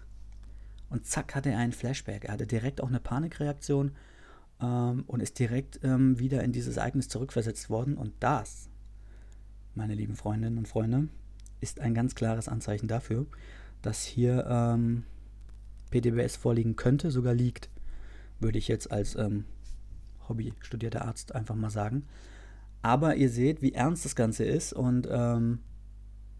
Und 0.89 1.05
zack 1.05 1.35
hatte 1.35 1.49
er 1.49 1.57
einen 1.57 1.73
Flashback. 1.73 2.25
Er 2.25 2.33
hatte 2.33 2.45
direkt 2.45 2.81
auch 2.81 2.87
eine 2.87 2.99
Panikreaktion 2.99 3.91
ähm, 4.61 5.03
und 5.07 5.21
ist 5.21 5.39
direkt 5.39 5.79
ähm, 5.83 6.19
wieder 6.19 6.43
in 6.43 6.51
dieses 6.51 6.77
Ereignis 6.77 7.07
zurückversetzt 7.09 7.69
worden. 7.69 7.97
Und 7.97 8.13
das, 8.19 8.69
meine 9.73 9.95
lieben 9.95 10.15
Freundinnen 10.15 10.57
und 10.57 10.67
Freunde, 10.67 11.07
ist 11.61 11.79
ein 11.79 11.93
ganz 11.93 12.15
klares 12.15 12.47
Anzeichen 12.47 12.87
dafür, 12.87 13.25
dass 13.81 14.03
hier 14.03 14.45
ähm, 14.47 15.03
PTBS 15.91 16.35
vorliegen 16.35 16.75
könnte, 16.75 17.11
sogar 17.11 17.33
liegt, 17.33 17.69
würde 18.39 18.57
ich 18.57 18.67
jetzt 18.67 18.91
als 18.91 19.15
ähm, 19.15 19.45
Hobby-studierter 20.27 21.05
Arzt 21.05 21.33
einfach 21.33 21.55
mal 21.55 21.69
sagen. 21.69 22.05
Aber 22.81 23.15
ihr 23.15 23.29
seht, 23.29 23.61
wie 23.61 23.73
ernst 23.73 24.05
das 24.05 24.15
Ganze 24.15 24.43
ist 24.43 24.73
und 24.73 25.07
ähm, 25.09 25.59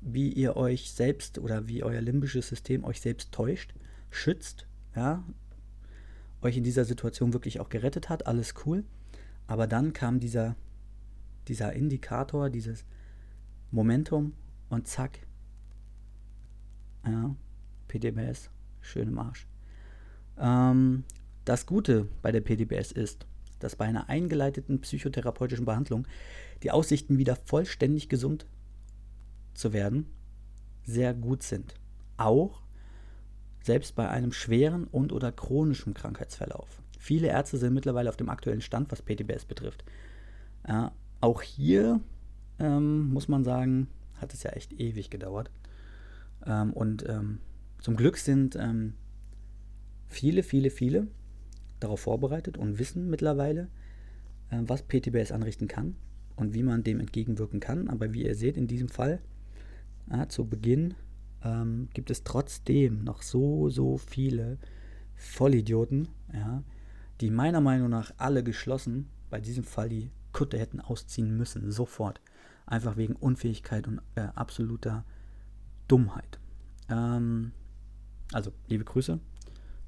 wie 0.02 0.32
ihr 0.32 0.56
euch 0.56 0.92
selbst 0.92 1.40
oder 1.40 1.68
wie 1.68 1.84
euer 1.84 2.02
limbisches 2.02 2.48
System 2.48 2.84
euch 2.84 3.02
selbst 3.02 3.32
täuscht, 3.32 3.74
schützt, 4.12 4.68
ja, 4.96 5.24
euch 6.46 6.58
in 6.58 6.64
dieser 6.64 6.86
Situation 6.86 7.34
wirklich 7.34 7.60
auch 7.60 7.70
gerettet 7.70 8.10
hat, 8.10 8.28
alles 8.28 8.54
cool. 8.66 8.84
Aber 9.48 9.68
dann 9.68 9.94
kam 9.94 10.20
dieser, 10.20 10.56
dieser 11.48 11.74
Indikator, 11.74 12.50
dieses 12.50 12.86
Momentum 13.72 14.34
und 14.70 14.88
zack. 14.88 15.20
Ja, 17.06 17.36
PDBS, 17.88 18.50
schön 18.82 19.10
im 19.10 19.20
Arsch. 19.20 19.48
Ähm, 20.38 21.04
das 21.44 21.66
Gute 21.66 22.08
bei 22.22 22.32
der 22.32 22.42
PDBS 22.42 22.92
ist, 22.92 23.28
dass 23.60 23.76
bei 23.76 23.86
einer 23.86 24.10
eingeleiteten 24.10 24.82
psychotherapeutischen 24.82 25.66
Behandlung 25.66 26.08
die 26.64 26.72
Aussichten 26.72 27.18
wieder 27.18 27.36
vollständig 27.46 28.10
gesund 28.10 28.48
zu 29.54 29.74
werden 29.74 30.08
sehr 30.84 31.14
gut 31.14 31.44
sind. 31.44 31.76
Auch 32.18 32.62
selbst 33.66 33.96
bei 33.96 34.08
einem 34.10 34.32
schweren 34.32 34.86
und 34.86 35.12
oder 35.12 35.32
chronischen 35.32 35.96
Krankheitsverlauf. 35.96 36.82
Viele 37.00 37.28
Ärzte 37.28 37.58
sind 37.58 37.74
mittlerweile 37.74 38.10
auf 38.10 38.18
dem 38.18 38.30
aktuellen 38.30 38.62
Stand, 38.62 38.92
was 38.92 39.02
PTBS 39.02 39.46
betrifft. 39.46 39.84
Äh, 40.64 40.90
auch 41.20 41.42
hier 41.42 42.00
ähm, 42.60 43.10
muss 43.10 43.28
man 43.28 43.44
sagen, 43.44 43.88
hat 44.22 44.34
es 44.34 44.44
ja 44.44 44.52
echt 44.52 44.74
ewig 44.74 45.10
gedauert. 45.10 45.50
Ähm, 46.46 46.74
und 46.74 47.08
ähm, 47.10 47.40
zum 47.80 47.96
Glück 47.96 48.18
sind 48.18 48.56
ähm, 48.56 48.94
viele, 50.08 50.44
viele, 50.44 50.70
viele 50.70 51.08
darauf 51.80 52.02
vorbereitet 52.02 52.58
und 52.58 52.78
wissen 52.78 53.10
mittlerweile, 53.10 53.68
äh, 54.52 54.60
was 54.62 54.84
PTBS 54.84 55.32
anrichten 55.32 55.68
kann 55.68 55.96
und 56.36 56.54
wie 56.54 56.64
man 56.64 56.84
dem 56.84 57.00
entgegenwirken 57.00 57.60
kann. 57.60 57.88
Aber 57.88 58.14
wie 58.14 58.26
ihr 58.26 58.36
seht, 58.36 58.58
in 58.58 58.68
diesem 58.68 58.90
Fall, 58.90 59.22
äh, 60.12 60.28
zu 60.28 60.48
Beginn 60.48 60.94
ähm, 61.46 61.90
gibt 61.94 62.10
es 62.10 62.24
trotzdem 62.24 63.04
noch 63.04 63.22
so, 63.22 63.70
so 63.70 63.98
viele 63.98 64.58
Vollidioten, 65.16 66.10
ja, 66.34 66.64
die 67.22 67.30
meiner 67.30 67.62
Meinung 67.62 67.90
nach 67.90 68.12
alle 68.18 68.44
geschlossen 68.44 69.08
bei 69.30 69.40
diesem 69.40 69.64
Fall 69.64 69.90
die 69.90 70.12
Kutte 70.34 70.58
hätten 70.60 70.82
ausziehen 70.82 71.38
müssen, 71.38 71.72
sofort. 71.72 72.20
Einfach 72.66 72.98
wegen 72.98 73.16
Unfähigkeit 73.16 73.88
und 73.88 74.02
äh, 74.16 74.28
absoluter 74.36 75.06
Dummheit. 75.88 76.40
Ähm, 76.90 77.52
also, 78.34 78.52
liebe 78.68 78.84
Grüße, 78.84 79.20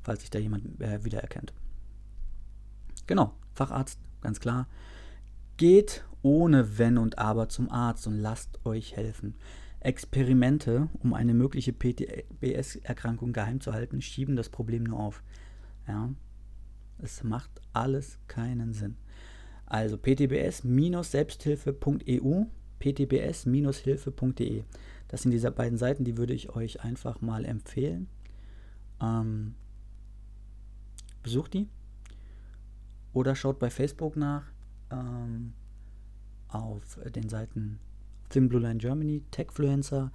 falls 0.03 0.21
sich 0.21 0.29
da 0.29 0.39
jemand 0.39 0.79
äh, 0.79 1.03
wiedererkennt. 1.03 1.53
Genau, 3.07 3.33
Facharzt, 3.53 3.99
ganz 4.21 4.39
klar. 4.39 4.67
Geht 5.57 6.05
ohne 6.21 6.77
Wenn 6.77 6.97
und 6.97 7.17
Aber 7.17 7.49
zum 7.49 7.71
Arzt 7.71 8.05
und 8.05 8.15
lasst 8.15 8.63
euch 8.65 8.95
helfen. 8.95 9.35
Experimente, 9.79 10.89
um 10.99 11.13
eine 11.13 11.33
mögliche 11.33 11.73
PTBS-Erkrankung 11.73 13.33
geheim 13.33 13.59
zu 13.61 13.73
halten, 13.73 14.01
schieben 14.01 14.35
das 14.35 14.49
Problem 14.49 14.83
nur 14.83 14.99
auf. 14.99 15.23
Ja, 15.87 16.13
es 16.97 17.23
macht 17.23 17.61
alles 17.73 18.19
keinen 18.27 18.73
Sinn. 18.73 18.97
Also 19.65 19.97
ptbs-selbsthilfe.eu, 19.97 22.45
ptbs-hilfe.de. 22.79 24.63
Das 25.07 25.21
sind 25.21 25.31
diese 25.31 25.51
beiden 25.51 25.77
Seiten, 25.77 26.03
die 26.03 26.17
würde 26.17 26.33
ich 26.33 26.49
euch 26.49 26.83
einfach 26.83 27.21
mal 27.21 27.45
empfehlen. 27.45 28.09
Ähm, 29.01 29.55
besucht 31.23 31.53
die 31.53 31.69
oder 33.13 33.35
schaut 33.35 33.59
bei 33.59 33.69
Facebook 33.69 34.15
nach 34.15 34.51
ähm, 34.91 35.53
auf 36.47 36.99
den 37.15 37.29
Seiten 37.29 37.79
Thin 38.29 38.49
Blue 38.49 38.61
Line 38.61 38.77
Germany, 38.77 39.23
Techfluencer. 39.31 40.11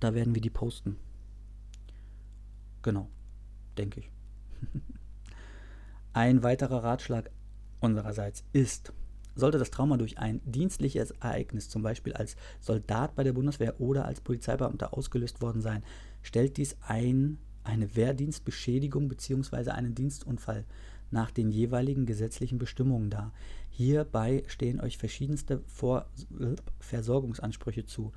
Da 0.00 0.14
werden 0.14 0.34
wir 0.34 0.42
die 0.42 0.50
posten. 0.50 0.96
Genau, 2.82 3.08
denke 3.78 4.00
ich. 4.00 4.10
Ein 6.12 6.42
weiterer 6.42 6.84
Ratschlag 6.84 7.30
unsererseits 7.80 8.44
ist, 8.52 8.92
Sollte 9.36 9.58
das 9.58 9.70
Trauma 9.70 9.96
durch 9.96 10.18
ein 10.18 10.40
dienstliches 10.44 11.10
Ereignis, 11.10 11.68
zum 11.68 11.82
Beispiel 11.82 12.12
als 12.12 12.36
Soldat 12.60 13.16
bei 13.16 13.24
der 13.24 13.32
Bundeswehr 13.32 13.80
oder 13.80 14.04
als 14.04 14.20
Polizeibeamter 14.20 14.94
ausgelöst 14.94 15.42
worden 15.42 15.60
sein, 15.60 15.82
stellt 16.22 16.56
dies 16.56 16.76
ein, 16.82 17.38
eine 17.64 17.96
Wehrdienstbeschädigung 17.96 19.08
bzw. 19.08 19.70
einen 19.70 19.94
Dienstunfall 19.94 20.64
nach 21.10 21.30
den 21.30 21.50
jeweiligen 21.50 22.06
gesetzlichen 22.06 22.58
Bestimmungen 22.58 23.10
dar. 23.10 23.32
Hierbei 23.70 24.44
stehen 24.46 24.80
euch 24.80 24.98
verschiedenste 24.98 25.62
Vor 25.66 26.06
Versorgungsansprüche 26.80 27.86
zu, 27.86 28.12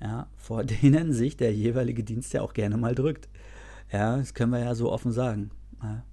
ja, 0.00 0.28
vor 0.36 0.64
denen 0.82 1.12
sich 1.12 1.36
der 1.36 1.54
jeweilige 1.54 2.04
Dienst 2.04 2.32
ja 2.32 2.42
auch 2.42 2.54
gerne 2.54 2.76
mal 2.76 2.94
drückt. 2.94 3.28
Ja, 3.92 4.16
das 4.18 4.34
können 4.34 4.52
wir 4.52 4.60
ja 4.60 4.74
so 4.74 4.92
offen 4.92 5.12
sagen. 5.12 5.50
Ja. 5.82 6.04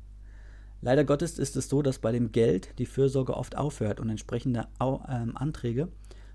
Leider 0.82 1.04
Gottes 1.04 1.40
ist 1.40 1.56
es 1.56 1.68
so, 1.68 1.82
dass 1.82 2.00
bei 2.00 2.12
dem 2.12 2.32
Geld 2.32 2.78
die 2.78 2.86
Fürsorge 2.86 3.36
oft 3.36 3.58
aufhört 3.58 4.00
und 4.00 4.10
entsprechende 4.10 4.68
Au 4.78 5.04
ähm, 5.10 5.36
Anträge 5.36 5.90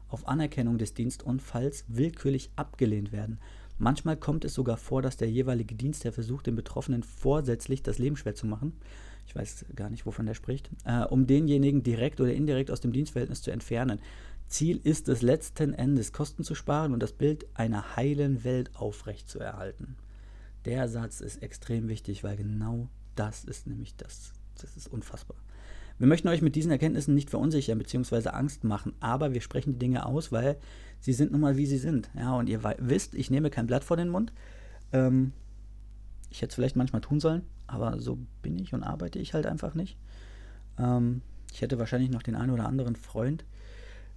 auf 0.09 0.26
Anerkennung 0.26 0.76
des 0.76 0.92
Dienstunfalls 0.92 1.85
willkürlich 1.88 2.50
abgelehnt 2.56 3.12
werden. 3.12 3.38
Manchmal 3.78 4.16
kommt 4.16 4.44
es 4.44 4.54
sogar 4.54 4.76
vor, 4.76 5.02
dass 5.02 5.16
der 5.16 5.30
jeweilige 5.30 5.74
Dienstherr 5.74 6.12
versucht, 6.12 6.46
den 6.46 6.56
Betroffenen 6.56 7.02
vorsätzlich 7.02 7.83
das 7.83 7.98
Leben 7.98 8.16
schwer 8.16 8.35
zu 8.35 8.46
machen. 8.46 8.72
Ich 9.30 9.36
weiß 9.36 9.66
gar 9.76 9.90
nicht, 9.90 10.06
wovon 10.06 10.26
der 10.26 10.34
spricht, 10.34 10.70
äh, 10.84 11.04
um 11.04 11.28
denjenigen 11.28 11.84
direkt 11.84 12.20
oder 12.20 12.34
indirekt 12.34 12.72
aus 12.72 12.80
dem 12.80 12.92
Dienstverhältnis 12.92 13.42
zu 13.42 13.52
entfernen. 13.52 14.00
Ziel 14.48 14.80
ist 14.82 15.08
es 15.08 15.22
letzten 15.22 15.72
Endes, 15.72 16.12
Kosten 16.12 16.42
zu 16.42 16.56
sparen 16.56 16.92
und 16.92 17.00
das 17.00 17.12
Bild 17.12 17.46
einer 17.54 17.94
heilen 17.94 18.42
Welt 18.42 18.72
aufrechtzuerhalten. 18.74 19.94
Der 20.64 20.88
Satz 20.88 21.20
ist 21.20 21.44
extrem 21.44 21.86
wichtig, 21.86 22.24
weil 22.24 22.36
genau 22.36 22.88
das 23.14 23.44
ist 23.44 23.68
nämlich 23.68 23.94
das 23.96 24.32
das 24.60 24.76
ist 24.76 24.88
unfassbar. 24.88 25.36
Wir 25.98 26.08
möchten 26.08 26.26
euch 26.26 26.42
mit 26.42 26.56
diesen 26.56 26.72
Erkenntnissen 26.72 27.14
nicht 27.14 27.30
verunsichern 27.30 27.78
bzw. 27.78 28.30
Angst 28.30 28.64
machen, 28.64 28.94
aber 28.98 29.32
wir 29.32 29.40
sprechen 29.40 29.74
die 29.74 29.78
Dinge 29.78 30.06
aus, 30.06 30.32
weil 30.32 30.56
sie 30.98 31.12
sind 31.12 31.30
nun 31.30 31.40
mal 31.40 31.56
wie 31.56 31.66
sie 31.66 31.78
sind. 31.78 32.10
Ja, 32.16 32.34
und 32.34 32.48
ihr 32.48 32.64
wisst, 32.78 33.14
ich 33.14 33.30
nehme 33.30 33.48
kein 33.48 33.68
Blatt 33.68 33.84
vor 33.84 33.96
den 33.96 34.08
Mund. 34.08 34.32
Ähm, 34.92 35.32
ich 36.30 36.42
hätte 36.42 36.50
es 36.50 36.54
vielleicht 36.56 36.76
manchmal 36.76 37.00
tun 37.00 37.20
sollen, 37.20 37.42
aber 37.70 38.00
so 38.00 38.18
bin 38.42 38.59
ich 38.59 38.74
und 38.74 38.83
arbeite 38.83 39.18
ich 39.18 39.33
halt 39.33 39.46
einfach 39.46 39.74
nicht. 39.74 39.96
Ähm, 40.78 41.22
ich 41.52 41.62
hätte 41.62 41.78
wahrscheinlich 41.78 42.11
noch 42.11 42.22
den 42.22 42.35
einen 42.35 42.50
oder 42.50 42.66
anderen 42.66 42.96
Freund. 42.96 43.44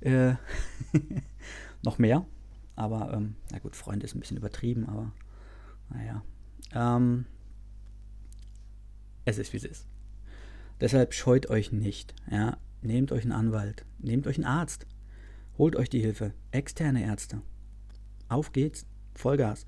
Äh, 0.02 0.34
noch 1.84 2.00
mehr. 2.00 2.26
Aber, 2.76 3.14
ähm, 3.14 3.36
na 3.52 3.60
gut, 3.60 3.76
Freund 3.76 4.04
ist 4.04 4.16
ein 4.16 4.20
bisschen 4.20 4.38
übertrieben, 4.38 4.88
aber 4.88 5.12
naja. 5.90 6.24
Ähm, 6.74 7.26
es 9.26 9.38
ist 9.38 9.54
wie 9.54 9.58
es 9.58 9.66
ist. 9.66 9.88
Deshalb 10.82 11.14
scheut 11.14 11.50
euch 11.50 11.72
nicht. 11.72 12.16
Ja? 12.30 12.58
Nehmt 12.82 13.12
euch 13.12 13.24
einen 13.24 13.32
Anwalt, 13.32 13.86
nehmt 14.00 14.26
euch 14.26 14.38
einen 14.38 14.46
Arzt, 14.46 14.88
holt 15.58 15.76
euch 15.76 15.90
die 15.90 16.02
Hilfe, 16.02 16.34
externe 16.52 17.04
Ärzte. 17.04 17.42
Auf 18.28 18.52
geht's, 18.52 18.88
Vollgas. 19.14 19.68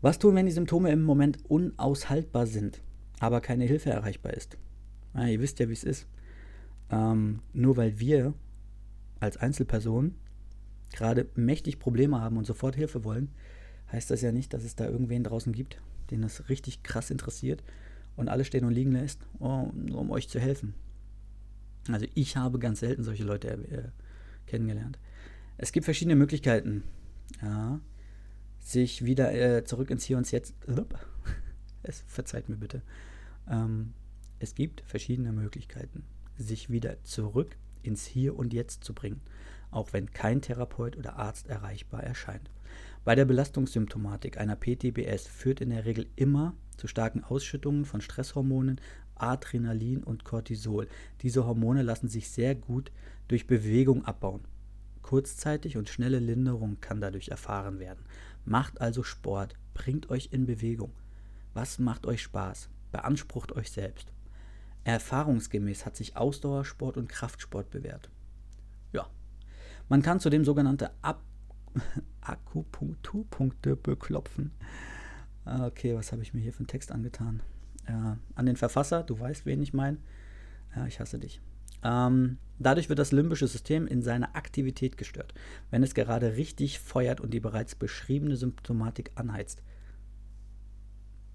Was 0.00 0.18
tun, 0.18 0.34
wenn 0.34 0.46
die 0.46 0.52
Symptome 0.52 0.90
im 0.90 1.02
Moment 1.02 1.38
unaushaltbar 1.48 2.46
sind, 2.46 2.82
aber 3.18 3.40
keine 3.40 3.64
Hilfe 3.64 3.90
erreichbar 3.90 4.34
ist? 4.34 4.58
Ja, 5.14 5.26
ihr 5.26 5.40
wisst 5.40 5.58
ja, 5.58 5.68
wie 5.68 5.74
es 5.74 5.84
ist. 5.84 6.06
Ähm, 6.90 7.40
nur 7.52 7.76
weil 7.76 7.98
wir 7.98 8.34
als 9.20 9.36
Einzelperson 9.38 10.14
gerade 10.92 11.26
mächtig 11.34 11.78
Probleme 11.78 12.20
haben 12.20 12.36
und 12.36 12.46
sofort 12.46 12.76
Hilfe 12.76 13.04
wollen, 13.04 13.30
heißt 13.90 14.10
das 14.10 14.20
ja 14.22 14.32
nicht, 14.32 14.52
dass 14.52 14.64
es 14.64 14.76
da 14.76 14.86
irgendwen 14.86 15.24
draußen 15.24 15.52
gibt, 15.52 15.80
den 16.10 16.22
das 16.22 16.48
richtig 16.48 16.82
krass 16.82 17.10
interessiert 17.10 17.62
und 18.16 18.28
alles 18.28 18.46
stehen 18.46 18.64
und 18.64 18.72
liegen 18.72 18.92
lässt, 18.92 19.20
um, 19.38 19.92
um 19.94 20.10
euch 20.10 20.28
zu 20.28 20.38
helfen. 20.38 20.74
Also 21.90 22.06
ich 22.14 22.36
habe 22.36 22.58
ganz 22.58 22.80
selten 22.80 23.02
solche 23.02 23.24
Leute 23.24 23.48
äh, 23.48 23.88
kennengelernt. 24.46 24.98
Es 25.56 25.72
gibt 25.72 25.84
verschiedene 25.84 26.16
Möglichkeiten, 26.16 26.82
ja, 27.42 27.80
sich 28.66 29.04
wieder 29.04 29.32
äh, 29.32 29.64
zurück 29.64 29.90
ins 29.90 30.04
Hier 30.04 30.16
und 30.16 30.30
Jetzt. 30.30 30.54
Es 31.88 32.02
verzeiht 32.08 32.48
mir 32.48 32.56
bitte. 32.56 32.82
Ähm, 33.48 33.92
es 34.40 34.56
gibt 34.56 34.82
verschiedene 34.86 35.30
Möglichkeiten, 35.30 36.02
sich 36.36 36.68
wieder 36.68 37.00
zurück 37.04 37.56
ins 37.84 38.04
Hier 38.04 38.36
und 38.36 38.52
Jetzt 38.52 38.82
zu 38.82 38.92
bringen, 38.92 39.20
auch 39.70 39.92
wenn 39.92 40.10
kein 40.10 40.42
Therapeut 40.42 40.96
oder 40.96 41.14
Arzt 41.14 41.46
erreichbar 41.46 42.02
erscheint. 42.02 42.50
Bei 43.04 43.14
der 43.14 43.24
Belastungssymptomatik 43.24 44.36
einer 44.36 44.56
PTBS 44.56 45.28
führt 45.28 45.60
in 45.60 45.70
der 45.70 45.84
Regel 45.84 46.08
immer 46.16 46.56
zu 46.76 46.88
starken 46.88 47.22
Ausschüttungen 47.22 47.84
von 47.84 48.00
Stresshormonen, 48.00 48.80
Adrenalin 49.14 50.02
und 50.02 50.24
Cortisol. 50.24 50.88
Diese 51.22 51.46
Hormone 51.46 51.82
lassen 51.82 52.08
sich 52.08 52.30
sehr 52.30 52.56
gut 52.56 52.90
durch 53.28 53.46
Bewegung 53.46 54.04
abbauen. 54.04 54.40
Kurzzeitig 55.02 55.76
und 55.76 55.88
schnelle 55.88 56.18
Linderung 56.18 56.78
kann 56.80 57.00
dadurch 57.00 57.28
erfahren 57.28 57.78
werden. 57.78 58.04
Macht 58.46 58.80
also 58.80 59.02
Sport, 59.02 59.56
bringt 59.74 60.08
euch 60.08 60.28
in 60.30 60.46
Bewegung. 60.46 60.92
Was 61.52 61.80
macht 61.80 62.06
euch 62.06 62.22
Spaß? 62.22 62.70
Beansprucht 62.92 63.52
euch 63.52 63.72
selbst. 63.72 64.12
Erfahrungsgemäß 64.84 65.84
hat 65.84 65.96
sich 65.96 66.16
Ausdauersport 66.16 66.96
und 66.96 67.08
Kraftsport 67.08 67.70
bewährt. 67.70 68.08
Ja. 68.92 69.10
Man 69.88 70.00
kann 70.00 70.20
zudem 70.20 70.44
sogenannte 70.44 70.92
Ab 71.02 71.24
Akupunkturpunkte 72.20 73.74
beklopfen. 73.74 74.52
Ah, 75.44 75.66
okay, 75.66 75.96
was 75.96 76.12
habe 76.12 76.22
ich 76.22 76.32
mir 76.32 76.40
hier 76.40 76.52
für 76.52 76.60
einen 76.60 76.68
Text 76.68 76.92
angetan? 76.92 77.42
Ja, 77.88 78.16
an 78.36 78.46
den 78.46 78.56
Verfasser, 78.56 79.02
du 79.02 79.18
weißt, 79.18 79.44
wen 79.44 79.60
ich 79.60 79.74
meine. 79.74 79.98
Ja, 80.74 80.86
ich 80.86 81.00
hasse 81.00 81.18
dich. 81.18 81.40
Ähm, 81.86 82.38
dadurch 82.58 82.88
wird 82.88 82.98
das 82.98 83.12
limbische 83.12 83.46
System 83.46 83.86
in 83.86 84.02
seiner 84.02 84.34
Aktivität 84.34 84.96
gestört, 84.96 85.34
wenn 85.70 85.84
es 85.84 85.94
gerade 85.94 86.36
richtig 86.36 86.80
feuert 86.80 87.20
und 87.20 87.32
die 87.32 87.38
bereits 87.38 87.76
beschriebene 87.76 88.36
Symptomatik 88.36 89.12
anheizt. 89.14 89.62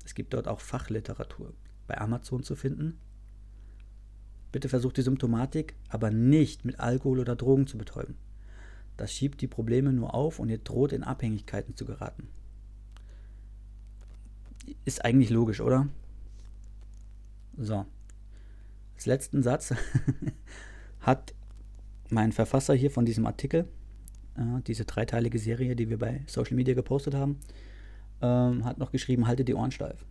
Es 0.04 0.14
gibt 0.14 0.34
dort 0.34 0.50
auch 0.50 0.60
Fachliteratur 0.60 1.54
bei 1.88 1.98
Amazon 2.00 2.44
zu 2.44 2.58
finden. 2.58 3.00
Bitte 4.52 4.68
versucht 4.68 4.98
die 4.98 5.04
Symptomatik 5.04 5.76
aber 5.88 6.12
nicht 6.12 6.66
mit 6.66 6.82
Alkohol 6.82 7.20
oder 7.20 7.38
Drogen 7.38 7.68
zu 7.68 7.78
betäuben. 7.78 8.18
Das 8.98 9.14
schiebt 9.14 9.40
die 9.40 9.48
Probleme 9.48 9.94
nur 9.94 10.14
auf 10.14 10.38
und 10.38 10.50
ihr 10.50 10.58
droht 10.58 10.92
in 10.92 11.04
Abhängigkeiten 11.04 11.78
zu 11.78 11.86
geraten. 11.86 12.28
Ist 14.84 15.06
eigentlich 15.06 15.30
logisch, 15.30 15.62
oder? 15.62 15.88
So. 17.58 17.86
Als 19.02 19.08
letzten 19.08 19.42
Satz 19.42 19.74
hat 21.00 21.34
mein 22.12 22.32
Verfasser 22.32 22.76
hier 22.76 22.92
von 22.92 23.04
diesem 23.04 23.26
Artikel, 23.26 23.68
äh, 24.38 24.62
diese 24.68 24.86
dreiteilige 24.86 25.40
Serie, 25.40 25.76
die 25.76 25.90
wir 25.90 25.98
bei 25.98 26.22
Social 26.28 26.56
Media 26.56 26.76
gepostet 26.76 27.16
haben, 27.16 27.40
ähm, 28.22 28.64
hat 28.64 28.78
noch 28.78 28.92
geschrieben, 28.92 29.26
halte 29.26 29.44
die 29.44 29.56
Ohren 29.56 29.72
steif. 29.72 30.06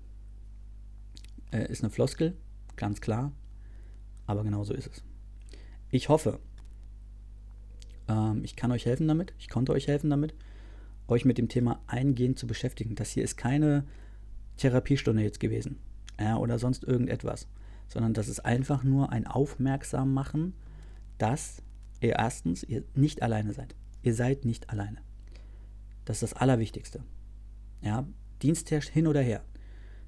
Äh, 1.53 1.71
ist 1.71 1.85
eine 1.85 1.91
Floskel, 1.91 2.37
ganz 2.75 3.01
klar, 3.01 3.31
aber 4.27 4.43
genau 4.43 4.65
so 4.65 4.75
ist 4.75 4.89
es. 4.89 5.05
Ich 5.91 6.09
hoffe, 6.09 6.41
ähm, 8.09 8.43
ich 8.43 8.57
kann 8.57 8.73
euch 8.73 8.87
helfen 8.87 9.07
damit, 9.07 9.35
ich 9.39 9.49
konnte 9.49 9.71
euch 9.71 9.87
helfen 9.87 10.11
damit, 10.11 10.35
euch 11.07 11.25
mit 11.25 11.39
dem 11.39 11.49
Thema 11.49 11.81
eingehend 11.87 12.41
zu 12.41 12.49
beschäftigen. 12.49 12.97
Das 12.97 13.11
hier 13.11 13.23
ist 13.23 13.37
keine 13.37 13.85
Therapiestunde 14.57 15.23
jetzt 15.23 15.39
gewesen 15.39 15.79
ja, 16.19 16.39
oder 16.39 16.59
sonst 16.59 16.83
irgendetwas, 16.83 17.47
sondern 17.91 18.15
das 18.15 18.29
ist 18.29 18.41
einfach 18.41 18.85
nur 18.85 19.11
ein 19.11 19.27
Aufmerksam 19.27 20.15
machen, 20.15 20.55
dass 21.19 21.63
ihr 22.01 22.17
erstens 22.17 22.63
ihr 22.63 22.85
nicht 22.95 23.23
alleine 23.23 23.53
seid. 23.53 23.75
Ihr 24.03 24.15
seid 24.15 24.45
nicht 24.45 24.71
alleine. 24.71 24.99
Das 26.05 26.23
ist 26.23 26.33
das 26.33 26.41
Allerwichtigste. 26.41 27.05
Ja, 27.83 28.07
Dienstherr 28.43 28.81
hin 28.81 29.07
oder 29.07 29.21
her. 29.21 29.45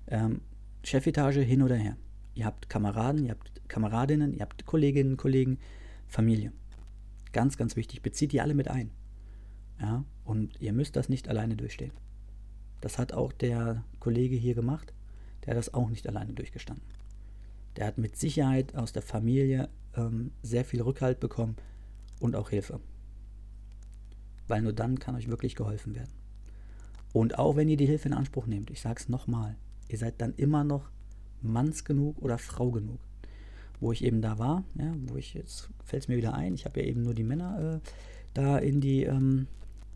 Ähm, 0.06 0.40
Chefetage 0.84 1.40
hin 1.40 1.62
oder 1.62 1.76
her. 1.76 1.96
Ihr 2.34 2.46
habt 2.46 2.68
Kameraden, 2.68 3.24
ihr 3.24 3.32
habt 3.32 3.68
Kameradinnen, 3.68 4.32
ihr 4.32 4.40
habt 4.40 4.64
Kolleginnen, 4.64 5.16
Kollegen, 5.16 5.58
Familie. 6.06 6.52
Ganz, 7.32 7.56
ganz 7.56 7.76
wichtig, 7.76 8.02
bezieht 8.02 8.32
die 8.32 8.40
alle 8.40 8.54
mit 8.54 8.68
ein. 8.68 8.90
Ja, 9.80 10.04
und 10.24 10.60
ihr 10.60 10.72
müsst 10.72 10.96
das 10.96 11.08
nicht 11.08 11.28
alleine 11.28 11.56
durchstehen. 11.56 11.92
Das 12.80 12.98
hat 12.98 13.12
auch 13.12 13.32
der 13.32 13.84
Kollege 14.00 14.36
hier 14.36 14.54
gemacht. 14.54 14.94
Der 15.44 15.52
hat 15.52 15.58
das 15.58 15.74
auch 15.74 15.88
nicht 15.88 16.06
alleine 16.06 16.32
durchgestanden. 16.32 16.84
Der 17.76 17.86
hat 17.86 17.98
mit 17.98 18.16
Sicherheit 18.16 18.74
aus 18.74 18.92
der 18.92 19.02
Familie 19.02 19.68
ähm, 19.96 20.32
sehr 20.42 20.64
viel 20.64 20.82
Rückhalt 20.82 21.20
bekommen 21.20 21.56
und 22.20 22.36
auch 22.36 22.50
Hilfe. 22.50 22.80
Weil 24.48 24.62
nur 24.62 24.72
dann 24.72 24.98
kann 24.98 25.16
euch 25.16 25.28
wirklich 25.28 25.54
geholfen 25.54 25.94
werden. 25.94 26.12
Und 27.12 27.38
auch 27.38 27.56
wenn 27.56 27.68
ihr 27.68 27.76
die 27.76 27.86
Hilfe 27.86 28.08
in 28.08 28.14
Anspruch 28.14 28.46
nehmt, 28.46 28.70
ich 28.70 28.80
sage 28.80 29.00
es 29.00 29.08
nochmal, 29.08 29.56
ihr 29.88 29.98
seid 29.98 30.20
dann 30.20 30.34
immer 30.34 30.64
noch 30.64 30.90
Manns 31.42 31.84
genug 31.84 32.20
oder 32.20 32.38
Frau 32.38 32.70
genug 32.70 32.98
wo 33.82 33.90
ich 33.90 34.04
eben 34.04 34.22
da 34.22 34.38
war, 34.38 34.62
ja, 34.78 34.94
wo 35.06 35.16
ich, 35.16 35.34
jetzt 35.34 35.68
fällt 35.84 36.04
es 36.04 36.08
mir 36.08 36.16
wieder 36.16 36.34
ein, 36.34 36.54
ich 36.54 36.64
habe 36.64 36.80
ja 36.80 36.86
eben 36.86 37.02
nur 37.02 37.14
die 37.14 37.24
Männer 37.24 37.80
äh, 37.82 37.88
da 38.32 38.56
in 38.58 38.80
die 38.80 39.02
ähm, 39.02 39.48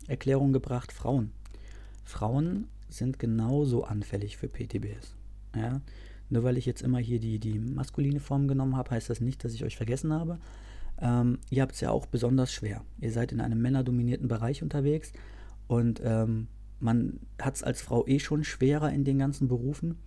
Erklärung 0.07 0.51
gebracht, 0.51 0.91
Frauen. 0.91 1.31
Frauen 2.03 2.67
sind 2.89 3.17
genauso 3.17 3.85
anfällig 3.85 4.35
für 4.35 4.49
PTBS. 4.49 5.15
Ja? 5.55 5.81
Nur 6.29 6.43
weil 6.43 6.57
ich 6.57 6.65
jetzt 6.65 6.81
immer 6.81 6.99
hier 6.99 7.19
die, 7.19 7.39
die 7.39 7.59
maskuline 7.59 8.19
Form 8.19 8.47
genommen 8.47 8.75
habe, 8.75 8.91
heißt 8.91 9.09
das 9.09 9.21
nicht, 9.21 9.43
dass 9.43 9.53
ich 9.53 9.63
euch 9.63 9.77
vergessen 9.77 10.13
habe. 10.13 10.39
ähm, 10.99 11.39
ihr 11.49 11.61
habt 11.61 11.73
es 11.75 11.81
ja 11.81 11.91
auch 11.91 12.05
besonders 12.05 12.51
schwer. 12.51 12.83
Ihr 12.99 13.11
seid 13.11 13.31
in 13.31 13.41
einem 13.41 13.61
männerdominierten 13.61 14.27
Bereich 14.27 14.63
unterwegs 14.63 15.13
und 15.67 16.01
ähm, 16.03 16.47
man 16.79 17.19
hat 17.41 17.55
es 17.55 17.63
als 17.63 17.81
Frau 17.81 18.05
eh 18.07 18.19
schon 18.19 18.43
schwerer 18.43 18.91
in 18.91 19.03
den 19.03 19.19
ganzen 19.19 19.47
Berufen. 19.47 19.97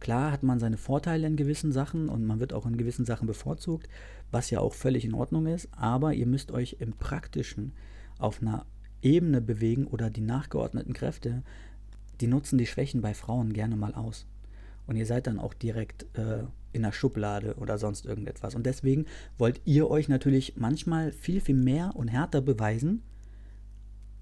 Klar 0.00 0.30
hat 0.30 0.42
man 0.42 0.58
seine 0.58 0.76
Vorteile 0.76 1.26
in 1.26 1.36
gewissen 1.36 1.72
Sachen 1.72 2.08
und 2.08 2.24
man 2.24 2.38
wird 2.38 2.52
auch 2.52 2.66
in 2.66 2.76
gewissen 2.76 3.06
Sachen 3.06 3.26
bevorzugt, 3.26 3.88
was 4.30 4.50
ja 4.50 4.60
auch 4.60 4.74
völlig 4.74 5.04
in 5.04 5.14
Ordnung 5.14 5.46
ist, 5.46 5.68
aber 5.72 6.12
ihr 6.12 6.26
müsst 6.26 6.50
euch 6.50 6.76
im 6.80 6.92
Praktischen 6.92 7.72
auf 8.18 8.42
einer 8.42 8.66
Ebene 9.02 9.40
bewegen 9.40 9.86
oder 9.86 10.10
die 10.10 10.20
nachgeordneten 10.20 10.92
Kräfte, 10.92 11.42
die 12.20 12.26
nutzen 12.26 12.58
die 12.58 12.66
Schwächen 12.66 13.00
bei 13.00 13.14
Frauen 13.14 13.52
gerne 13.52 13.76
mal 13.76 13.94
aus. 13.94 14.26
Und 14.86 14.96
ihr 14.96 15.06
seid 15.06 15.26
dann 15.26 15.38
auch 15.38 15.54
direkt 15.54 16.06
äh, 16.16 16.44
in 16.72 16.82
der 16.82 16.92
Schublade 16.92 17.54
oder 17.54 17.78
sonst 17.78 18.06
irgendetwas. 18.06 18.54
Und 18.54 18.66
deswegen 18.66 19.06
wollt 19.38 19.60
ihr 19.64 19.90
euch 19.90 20.08
natürlich 20.08 20.56
manchmal 20.56 21.10
viel, 21.12 21.40
viel 21.40 21.56
mehr 21.56 21.92
und 21.96 22.08
härter 22.08 22.40
beweisen, 22.40 23.02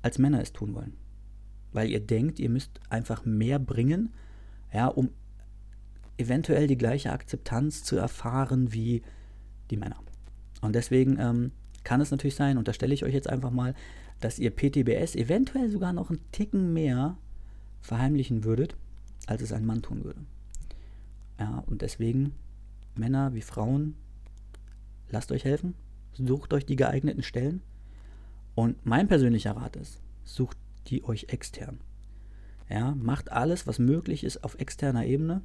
als 0.02 0.18
Männer 0.18 0.40
es 0.40 0.52
tun 0.52 0.74
wollen. 0.74 0.94
Weil 1.72 1.90
ihr 1.90 2.00
denkt, 2.00 2.38
ihr 2.38 2.48
müsst 2.48 2.80
einfach 2.88 3.24
mehr 3.24 3.58
bringen, 3.58 4.12
ja, 4.72 4.86
um 4.86 5.10
eventuell 6.16 6.68
die 6.68 6.78
gleiche 6.78 7.12
Akzeptanz 7.12 7.82
zu 7.82 7.96
erfahren 7.96 8.72
wie 8.72 9.02
die 9.70 9.76
Männer. 9.76 9.98
Und 10.60 10.74
deswegen 10.74 11.18
ähm, 11.18 11.50
kann 11.82 12.00
es 12.00 12.10
natürlich 12.10 12.36
sein, 12.36 12.56
unterstelle 12.56 12.94
ich 12.94 13.04
euch 13.04 13.14
jetzt 13.14 13.28
einfach 13.28 13.50
mal, 13.50 13.74
dass 14.20 14.38
ihr 14.38 14.50
PTBS 14.50 15.16
eventuell 15.16 15.70
sogar 15.70 15.92
noch 15.92 16.10
einen 16.10 16.20
Ticken 16.30 16.72
mehr 16.72 17.18
verheimlichen 17.80 18.44
würdet, 18.44 18.76
als 19.26 19.42
es 19.42 19.52
ein 19.52 19.66
Mann 19.66 19.82
tun 19.82 20.04
würde. 20.04 20.20
Ja, 21.38 21.64
und 21.66 21.82
deswegen, 21.82 22.32
Männer 22.94 23.34
wie 23.34 23.42
Frauen, 23.42 23.96
lasst 25.10 25.32
euch 25.32 25.44
helfen, 25.44 25.74
sucht 26.12 26.52
euch 26.52 26.66
die 26.66 26.76
geeigneten 26.76 27.22
Stellen. 27.22 27.62
Und 28.54 28.84
mein 28.86 29.08
persönlicher 29.08 29.56
Rat 29.56 29.76
ist, 29.76 30.00
sucht 30.24 30.56
die 30.86 31.04
euch 31.04 31.26
extern. 31.28 31.80
Ja, 32.68 32.94
macht 32.94 33.32
alles, 33.32 33.66
was 33.66 33.78
möglich 33.78 34.24
ist 34.24 34.44
auf 34.44 34.58
externer 34.58 35.04
Ebene. 35.04 35.42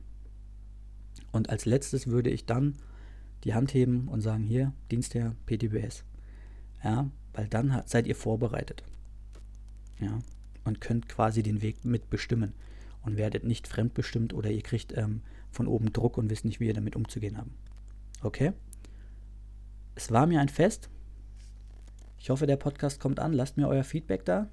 Und 1.31 1.49
als 1.49 1.65
letztes 1.65 2.07
würde 2.07 2.29
ich 2.29 2.45
dann 2.45 2.75
die 3.43 3.53
Hand 3.53 3.73
heben 3.73 4.07
und 4.07 4.21
sagen, 4.21 4.43
hier, 4.43 4.73
Dienstherr 4.91 5.35
PTBS. 5.45 6.03
Ja, 6.83 7.09
weil 7.33 7.47
dann 7.47 7.81
seid 7.85 8.07
ihr 8.07 8.15
vorbereitet. 8.15 8.83
Ja, 9.99 10.19
und 10.63 10.81
könnt 10.81 11.09
quasi 11.09 11.43
den 11.43 11.61
Weg 11.61 11.83
mitbestimmen 11.83 12.53
und 13.01 13.17
werdet 13.17 13.43
nicht 13.43 13.67
fremdbestimmt 13.67 14.33
oder 14.33 14.49
ihr 14.49 14.61
kriegt 14.61 14.95
ähm, 14.97 15.21
von 15.51 15.67
oben 15.67 15.91
Druck 15.91 16.17
und 16.17 16.29
wisst 16.29 16.45
nicht, 16.45 16.59
wie 16.59 16.67
ihr 16.67 16.73
damit 16.73 16.95
umzugehen 16.95 17.37
habt. 17.37 17.49
Okay? 18.21 18.53
Es 19.95 20.11
war 20.11 20.27
mir 20.27 20.39
ein 20.39 20.49
Fest. 20.49 20.89
Ich 22.17 22.29
hoffe, 22.29 22.47
der 22.47 22.57
Podcast 22.57 22.99
kommt 22.99 23.19
an. 23.19 23.33
Lasst 23.33 23.57
mir 23.57 23.67
euer 23.67 23.83
Feedback 23.83 24.25
da. 24.25 24.49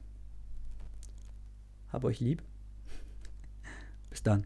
Hab 1.93 2.05
euch 2.05 2.21
lieb. 2.21 2.43
Bis 4.11 4.23
dann. 4.23 4.45